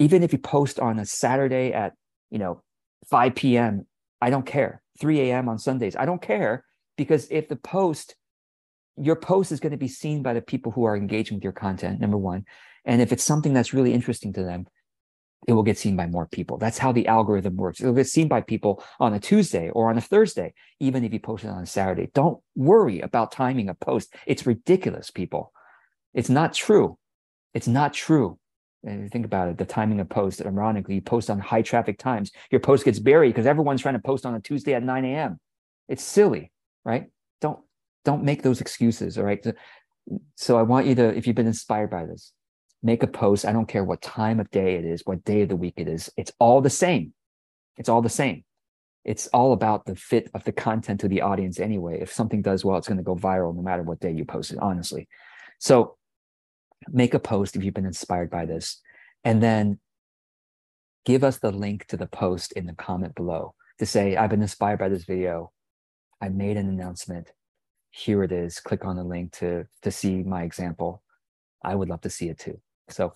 even 0.00 0.22
if 0.22 0.32
you 0.32 0.38
post 0.38 0.80
on 0.80 0.98
a 0.98 1.06
Saturday 1.06 1.72
at 1.72 1.92
you 2.30 2.38
know 2.38 2.62
5 3.08 3.34
p.m., 3.36 3.86
I 4.20 4.30
don't 4.30 4.46
care. 4.46 4.82
3 5.00 5.30
a.m. 5.30 5.48
on 5.48 5.58
Sundays, 5.58 5.94
I 5.94 6.06
don't 6.06 6.20
care 6.20 6.64
because 6.96 7.28
if 7.30 7.48
the 7.48 7.54
post, 7.56 8.16
your 8.96 9.14
post 9.14 9.52
is 9.52 9.60
going 9.60 9.70
to 9.70 9.78
be 9.78 9.86
seen 9.86 10.24
by 10.24 10.34
the 10.34 10.42
people 10.42 10.72
who 10.72 10.84
are 10.84 10.96
engaging 10.96 11.36
with 11.36 11.44
your 11.44 11.52
content. 11.52 12.00
Number 12.00 12.16
one, 12.16 12.44
and 12.84 13.00
if 13.00 13.12
it's 13.12 13.22
something 13.22 13.52
that's 13.52 13.72
really 13.72 13.92
interesting 13.92 14.32
to 14.32 14.42
them, 14.42 14.66
it 15.46 15.52
will 15.52 15.62
get 15.62 15.78
seen 15.78 15.96
by 15.96 16.06
more 16.06 16.26
people. 16.26 16.58
That's 16.58 16.78
how 16.78 16.92
the 16.92 17.06
algorithm 17.06 17.56
works. 17.56 17.80
It'll 17.80 17.94
get 17.94 18.08
seen 18.08 18.28
by 18.28 18.40
people 18.40 18.82
on 18.98 19.14
a 19.14 19.20
Tuesday 19.20 19.70
or 19.70 19.88
on 19.88 19.96
a 19.96 20.00
Thursday, 20.00 20.52
even 20.80 21.04
if 21.04 21.12
you 21.12 21.20
post 21.20 21.44
it 21.44 21.48
on 21.48 21.62
a 21.62 21.66
Saturday. 21.66 22.10
Don't 22.12 22.40
worry 22.56 23.00
about 23.00 23.32
timing 23.32 23.68
a 23.68 23.74
post. 23.74 24.12
It's 24.26 24.46
ridiculous, 24.46 25.10
people. 25.10 25.52
It's 26.12 26.28
not 26.28 26.52
true. 26.54 26.98
It's 27.54 27.68
not 27.68 27.94
true. 27.94 28.38
And 28.84 29.10
think 29.10 29.24
about 29.24 29.48
it, 29.48 29.58
the 29.58 29.64
timing 29.64 30.00
of 30.00 30.08
post, 30.08 30.44
ironically, 30.44 30.96
you 30.96 31.00
post 31.00 31.30
on 31.30 31.40
high 31.40 31.62
traffic 31.62 31.98
times, 31.98 32.30
your 32.50 32.60
post 32.60 32.84
gets 32.84 32.98
buried 32.98 33.30
because 33.30 33.46
everyone's 33.46 33.82
trying 33.82 33.94
to 33.94 34.00
post 34.00 34.24
on 34.24 34.34
a 34.34 34.40
Tuesday 34.40 34.74
at 34.74 34.82
9 34.82 35.04
a.m. 35.04 35.40
It's 35.88 36.02
silly, 36.02 36.52
right? 36.84 37.06
Don't 37.40 37.58
don't 38.04 38.24
make 38.24 38.42
those 38.42 38.60
excuses. 38.60 39.18
All 39.18 39.24
right. 39.24 39.44
So 40.36 40.58
I 40.58 40.62
want 40.62 40.86
you 40.86 40.94
to, 40.94 41.14
if 41.14 41.26
you've 41.26 41.36
been 41.36 41.46
inspired 41.46 41.90
by 41.90 42.06
this, 42.06 42.32
make 42.82 43.02
a 43.02 43.06
post. 43.06 43.44
I 43.44 43.52
don't 43.52 43.68
care 43.68 43.84
what 43.84 44.02
time 44.02 44.40
of 44.40 44.50
day 44.50 44.76
it 44.76 44.84
is, 44.84 45.02
what 45.04 45.24
day 45.24 45.42
of 45.42 45.48
the 45.48 45.56
week 45.56 45.74
it 45.76 45.88
is. 45.88 46.10
It's 46.16 46.32
all 46.38 46.60
the 46.60 46.70
same. 46.70 47.12
It's 47.76 47.88
all 47.88 48.02
the 48.02 48.08
same. 48.08 48.44
It's 49.04 49.26
all 49.28 49.52
about 49.52 49.86
the 49.86 49.96
fit 49.96 50.30
of 50.34 50.44
the 50.44 50.52
content 50.52 51.00
to 51.00 51.08
the 51.08 51.22
audience 51.22 51.58
anyway. 51.58 52.00
If 52.00 52.12
something 52.12 52.42
does 52.42 52.64
well, 52.64 52.76
it's 52.76 52.88
going 52.88 52.98
to 52.98 53.04
go 53.04 53.16
viral 53.16 53.54
no 53.54 53.62
matter 53.62 53.82
what 53.82 54.00
day 54.00 54.12
you 54.12 54.24
post 54.24 54.52
it, 54.52 54.58
honestly. 54.60 55.08
So 55.58 55.96
make 56.88 57.14
a 57.14 57.18
post 57.18 57.56
if 57.56 57.64
you've 57.64 57.74
been 57.74 57.86
inspired 57.86 58.30
by 58.30 58.44
this. 58.44 58.80
And 59.24 59.42
then 59.42 59.78
give 61.04 61.24
us 61.24 61.38
the 61.38 61.50
link 61.50 61.86
to 61.86 61.96
the 61.96 62.06
post 62.06 62.52
in 62.52 62.66
the 62.66 62.74
comment 62.74 63.14
below 63.14 63.54
to 63.78 63.86
say, 63.86 64.16
I've 64.16 64.30
been 64.30 64.42
inspired 64.42 64.78
by 64.78 64.88
this 64.88 65.04
video. 65.04 65.52
I 66.20 66.28
made 66.28 66.56
an 66.56 66.68
announcement. 66.68 67.32
Here 67.90 68.22
it 68.22 68.32
is. 68.32 68.60
Click 68.60 68.84
on 68.84 68.96
the 68.96 69.04
link 69.04 69.32
to, 69.38 69.66
to 69.82 69.90
see 69.90 70.22
my 70.22 70.42
example. 70.42 71.02
I 71.64 71.74
would 71.74 71.88
love 71.88 72.02
to 72.02 72.10
see 72.10 72.28
it 72.28 72.38
too. 72.38 72.60
So 72.90 73.14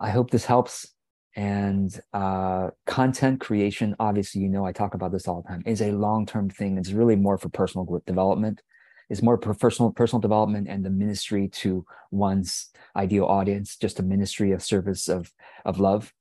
I 0.00 0.10
hope 0.10 0.30
this 0.30 0.44
helps. 0.44 0.88
And 1.36 1.98
uh, 2.12 2.70
content 2.86 3.40
creation, 3.40 3.96
obviously, 3.98 4.42
you 4.42 4.48
know, 4.48 4.64
I 4.64 4.72
talk 4.72 4.94
about 4.94 5.10
this 5.10 5.26
all 5.26 5.42
the 5.42 5.48
time, 5.48 5.62
is 5.66 5.82
a 5.82 5.90
long 5.90 6.26
term 6.26 6.48
thing. 6.48 6.78
It's 6.78 6.92
really 6.92 7.16
more 7.16 7.38
for 7.38 7.48
personal 7.48 8.02
development. 8.06 8.62
It's 9.10 9.22
more 9.22 9.36
personal 9.36 9.90
personal 9.90 10.20
development 10.20 10.68
and 10.68 10.84
the 10.84 10.90
ministry 10.90 11.48
to 11.48 11.84
one's 12.10 12.70
ideal 12.96 13.24
audience, 13.24 13.76
just 13.76 13.98
a 13.98 14.02
ministry 14.02 14.52
of 14.52 14.62
service 14.62 15.08
of 15.08 15.32
of 15.64 15.80
love. 15.80 16.12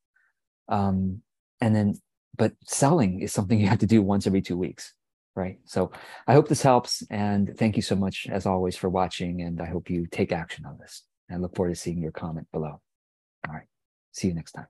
Um, 0.68 1.22
and 1.62 1.76
then, 1.76 1.96
but 2.38 2.54
selling 2.66 3.22
is 3.22 3.32
something 3.32 3.60
you 3.62 3.68
have 3.68 3.80
to 3.80 3.86
do 3.86 4.02
once 4.02 4.28
every 4.28 4.42
two 4.42 4.58
weeks, 4.58 4.94
right? 5.36 5.60
So 5.66 5.92
I 6.28 6.34
hope 6.34 6.48
this 6.48 6.62
helps, 6.62 7.04
and 7.10 7.56
thank 7.58 7.76
you 7.76 7.82
so 7.82 7.96
much 7.96 8.28
as 8.30 8.46
always 8.46 8.76
for 8.76 8.90
watching, 8.90 9.42
and 9.42 9.62
I 9.62 9.66
hope 9.66 9.90
you 9.90 10.08
take 10.08 10.32
action 10.32 10.66
on 10.66 10.78
this. 10.80 11.04
And 11.30 11.38
I 11.38 11.42
look 11.42 11.56
forward 11.56 11.74
to 11.74 11.76
seeing 11.76 12.02
your 12.02 12.12
comment 12.12 12.48
below. 12.52 12.82
All 13.48 13.54
right. 13.54 13.68
See 14.12 14.28
you 14.28 14.34
next 14.34 14.52
time. 14.54 14.68